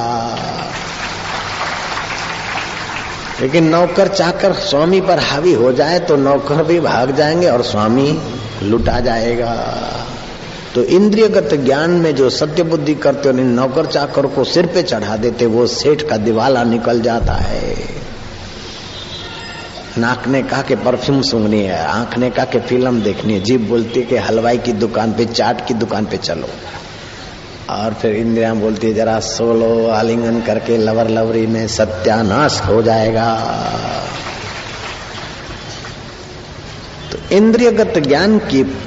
लेकिन 3.42 3.68
नौकर 3.68 4.08
चाकर 4.08 4.54
स्वामी 4.54 5.02
पर 5.02 5.20
हावी 5.20 5.54
हो 5.54 5.72
जाए 5.74 6.00
तो 6.00 6.16
नौकर 6.16 6.64
भी 6.64 6.80
भाग 6.80 7.12
जाएँगे 7.12 7.48
और 7.48 7.62
स्वामी 7.64 8.22
लुटा 8.64 9.00
जाएगा। 9.00 9.54
तो 10.76 10.84
इंद्रियगत 10.84 11.50
ज्ञान 11.54 11.92
में 11.92 12.16
जो 12.16 12.30
सत्य 12.30 12.64
बुद्धि 12.64 12.96
करते 12.96 13.30
हो 13.30 13.36
नौकर 13.36 13.86
चाकर 13.86 14.28
को 14.28 14.44
सिर 14.44 14.66
पे 14.66 14.84
चढ़ा 14.84 15.18
देते, 15.18 15.46
वो 15.46 15.68
सेठ 15.68 16.02
का 16.02 16.18
दिवाला 16.18 16.64
निकल 16.64 17.02
जाता 17.02 17.34
है। 17.34 17.76
नाक 19.98 20.28
ने 20.28 20.44
कहा 20.44 20.62
कि 20.62 20.76
परफ्यूम 20.76 21.22
सूंघनी 21.22 21.64
है, 21.64 21.86
आँख 21.86 22.18
ने 22.18 22.30
कहा 22.30 22.46
कि 22.46 22.60
फ़िल्म 22.60 23.02
देखनी 23.02 23.34
है, 23.34 23.40
जीप 23.40 23.62
बोलती 23.62 24.00
है 24.00 24.06
कि 24.06 24.16
हलवाई 24.16 24.58
की 24.58 24.74
दुकान 24.74 25.14
पे, 25.14 25.26
चाट 25.26 25.68
की 25.68 25.74
दुकान 25.74 26.06
पे 26.06 26.18
चलो। 26.18 26.48
और 27.70 27.94
फिर 27.94 28.16
इंद्रिया 28.16 28.54
बोलती 28.54 28.88
है, 28.88 28.94
जरा 28.94 29.20
सोलो 29.20 29.88
आलिंगन 29.88 30.42
करके 30.42 30.78
लवर 30.78 31.10
लवरी 31.10 31.48
में 31.48 31.68
सत्यानाश 31.68 32.62
हो 32.66 32.82
जाएगा। 32.82 33.36
तो 37.12 37.36
इंद्रियगत 37.36 37.94
ज्ञान 37.98 38.38
की 38.40 38.78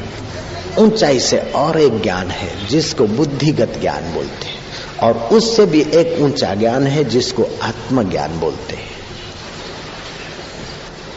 ऊंचाई 0.78 1.20
से 1.20 1.38
और 1.38 1.80
एक 1.80 2.02
ज्ञान 2.02 2.30
है, 2.30 2.66
जिसको 2.66 3.06
बुद्धिगत 3.06 3.78
ज्ञान 3.80 4.12
बोलते 4.14 4.46
हैं। 4.46 4.58
और 5.02 5.14
उससे 5.14 5.66
भी 5.66 5.80
एक 5.80 6.20
ऊँचा 6.20 6.54
ज्ञान 6.54 6.86
है, 6.86 7.04
जिसको 7.04 7.44
आत्मज्ञान 7.62 8.40
बोलते 8.40 8.76
हैं। 8.76 8.88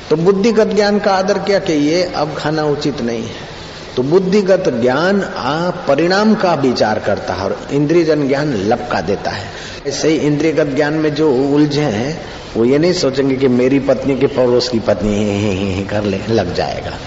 तो 0.09 0.15
बुद्धिगत 0.15 0.67
ज्ञान 0.67 0.99
का 0.99 1.11
आदर 1.11 1.39
क्या 1.39 1.59
कि 1.59 2.01
अब 2.01 2.35
खाना 2.35 2.63
उचित 2.63 3.01
नहीं 3.01 3.23
है। 3.23 3.51
तो 3.95 4.03
बुद्धिगत 4.03 4.69
ज्ञान 4.81 5.21
आ 5.23 5.69
परिणाम 5.87 6.33
का 6.35 6.53
विचार 6.53 6.99
करता 6.99 7.33
है 7.33 7.43
और 7.43 7.57
इंद्रियजन 7.71 8.27
ज्ञान 8.27 8.53
लपका 8.53 9.01
देता 9.01 9.31
है। 9.31 9.49
ऐसे 9.87 10.09
ही 10.09 10.17
इंद्रियगत 10.17 10.75
ज्ञान 10.75 10.93
में 10.93 11.13
जो 11.15 11.31
उलझे 11.55 11.81
हैं 11.81 12.21
वो 12.55 12.65
ये 12.65 12.77
नहीं 12.77 12.93
सोचेंगे 12.93 13.35
कि 13.35 13.47
मेरी 13.47 13.79
पत्नी 13.79 14.15
के 14.17 14.27
पड़ोस 14.27 14.69
की 14.69 14.79
पत्नी 14.79 15.13
है, 15.15 15.37
है, 15.37 15.53
है, 15.55 15.71
है 15.73 15.83
कर 15.83 16.03
ले 16.03 16.19
लग 16.29 16.53
जाएगा। 16.53 16.97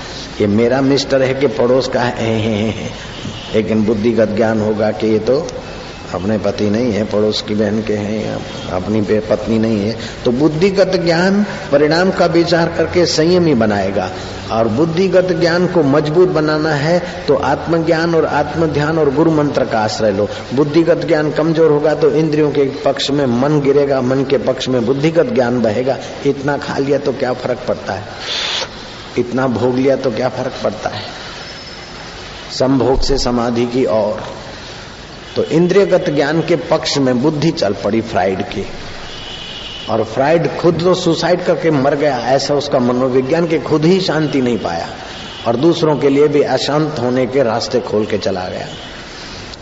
ये 0.40 0.47
मेरा 0.47 0.81
मिस्टर 0.81 1.23
है 1.23 1.35
कि 1.35 1.47
पड़ोस 1.47 1.88
का 1.88 2.01
है, 2.01 2.73
लेकिन 3.55 3.85
बुद्धिगत 3.85 4.29
ज्ञान 4.29 4.61
होगा 4.61 4.90
कि 4.90 5.07
ये 5.07 5.18
तो 5.18 5.47
अपने 6.14 6.38
पति 6.38 6.68
नहीं 6.70 6.92
है, 6.92 7.05
पड़ोस 7.05 7.42
की 7.42 7.55
बहन 7.55 7.83
के 7.83 7.94
हैं 7.94 8.35
अपनी 8.72 9.00
पत्नी 9.22 9.59
नहीं 9.59 9.81
है 9.81 9.96
तो 10.24 10.33
बुद्धिगत 10.33 10.96
ज्ञान 11.05 11.42
परिणाम 11.72 12.11
का 12.11 12.27
विचार 12.29 12.74
करके 12.77 13.07
संयमी 13.09 13.55
बनाएगा। 13.57 14.11
और 14.53 14.68
बुद्धिगत 14.68 15.29
ज्ञान 15.33 15.66
को 15.66 15.83
मज़बूत 15.83 16.29
बनाना 16.29 16.70
है 16.70 16.98
तो 17.27 17.35
आत्मज्ञान 17.44 18.14
और 18.14 18.24
आत्म 18.27 18.66
ध्यान 18.66 18.98
और 18.98 19.11
गुरु 19.14 19.31
मंत्र 19.31 19.64
का 19.64 19.79
आश्रय 19.81 20.12
लो। 20.12 20.29
बुद्धिगत 20.55 21.07
ज्ञान 21.07 21.31
कमज़ोर 21.33 21.70
होगा 21.70 21.94
तो 21.94 22.11
इंद्रियों 22.12 22.50
के 22.50 22.64
पक्ष 22.85 23.11
में 23.11 23.24
मन 23.27 23.61
गिरेगा, 23.61 24.00
मन 24.03 24.24
के 24.24 24.38
पक्ष 24.40 24.68
में 24.68 24.85
बुद्धिगत 24.87 25.33
ज्ञान 25.35 25.61
बहेगा। 25.62 25.96
इतना 26.27 26.57
खा 26.59 26.79
लिया 26.79 26.98
तो 26.98 27.12
क्या 27.12 27.33
फ़र्क 27.35 27.64
पड़ता 27.68 27.92
है? 27.92 28.05
इतना 29.18 29.46
भोग 29.48 29.77
लिया 29.77 29.96
तो 29.96 30.11
क्या 30.11 30.29
फ़र्क 30.29 30.53
पड़ता 30.64 30.88
है? 30.88 31.03
संभोग 32.53 33.00
से 33.00 33.18
समाधि 33.18 33.66
की 33.66 33.85
और 33.85 34.22
तो 35.37 35.44
इंद्रियगत 35.44 36.11
ज्ञान 36.11 36.40
के 36.40 36.57
पक्ष 36.57 36.99
में 36.99 37.23
बुद्धि 37.23 37.51
चल 37.51 37.73
पड़ी 37.73 38.01
फ्राइड 38.01 38.42
की। 38.42 38.66
और 39.90 40.05
फ्राइड 40.05 40.57
खुद 40.57 40.81
तो 40.81 40.94
सुसाइड 40.94 41.44
करके 41.44 41.70
मर 41.70 41.94
गया, 41.94 42.18
ऐसा 42.18 42.55
उसका 42.55 42.79
मनोविज्ञान 42.79 43.47
के 43.47 43.59
खुद 43.59 43.85
ही 43.85 44.01
शांति 44.01 44.42
नहीं 44.42 44.59
पाया 44.59 44.88
और 45.47 45.57
दूसरों 45.57 45.97
के 45.97 46.09
लिए 46.09 46.29
भी 46.29 46.42
अशांत 46.42 46.97
होने 46.99 47.27
के 47.27 47.42
रास्ते 47.42 47.81
खोल 47.81 48.07
के 48.07 48.18
चला 48.18 48.49
गया। 48.49 48.68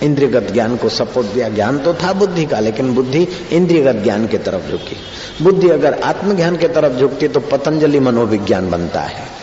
इंद्रियगत 0.03 0.53
ज्ञान 0.53 0.77
को 0.77 0.89
सपोर्ट 0.89 1.27
दिया। 1.27 1.49
ज्ञान 1.49 1.79
तो 1.79 1.95
था 1.95 2.13
बुद्धि 2.13 2.45
का, 2.45 2.61
लेकिन 2.61 2.95
बुद्धि 2.95 3.29
इंद्रियगत 3.53 3.97
ज्ञान 4.05 4.27
की 4.27 4.39
तरफ़ 4.39 4.71
झुकी। 4.71 4.97
बुद्धि 5.45 5.69
अगर 5.69 6.01
आत्मज्ञान 6.05 6.57
की 6.57 6.69
तरफ़ 6.69 6.93
झुकती 6.93 7.29
तो 7.29 7.41
पतंजलि 7.41 8.01
मनोविज्ञान 8.01 8.71
बनता 8.71 9.01
है। 9.01 9.42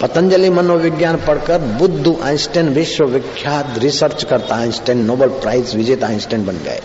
पतंजलि 0.00 0.50
मनोविज्ञान 0.50 1.16
पढ़कर 1.16 1.58
बुद्ध 1.58 2.16
आइंस्टाइन 2.22 2.68
विश्व 2.68 3.04
विख्यात 3.04 3.74
रिसर्च 3.78 4.24
करता 4.24 4.54
आइंस्टाइन 4.54 5.04
नोबल 5.04 5.28
प्राइज 5.28 5.76
विजेता 5.76 6.06
आइंस्टाइन 6.06 6.46
बन 6.46 6.56
गए। 6.56 6.80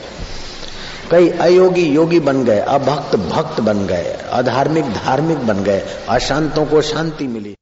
कई 1.12 1.30
अयोगी 1.30 1.84
योगी 1.84 2.20
बन 2.20 2.44
गए, 2.44 2.60
अभक्त 2.60 3.16
भक्त 3.16 3.62
बन 3.62 3.88
गए, 3.88 4.18
अधार्मिक 4.32 4.86
धार्मिक 4.86 5.38
बन 5.38 5.64
गए, 5.64 5.84
अशांतों 6.10 6.66
को 6.66 6.82
शांति 6.82 7.28
मिली। 7.28 7.56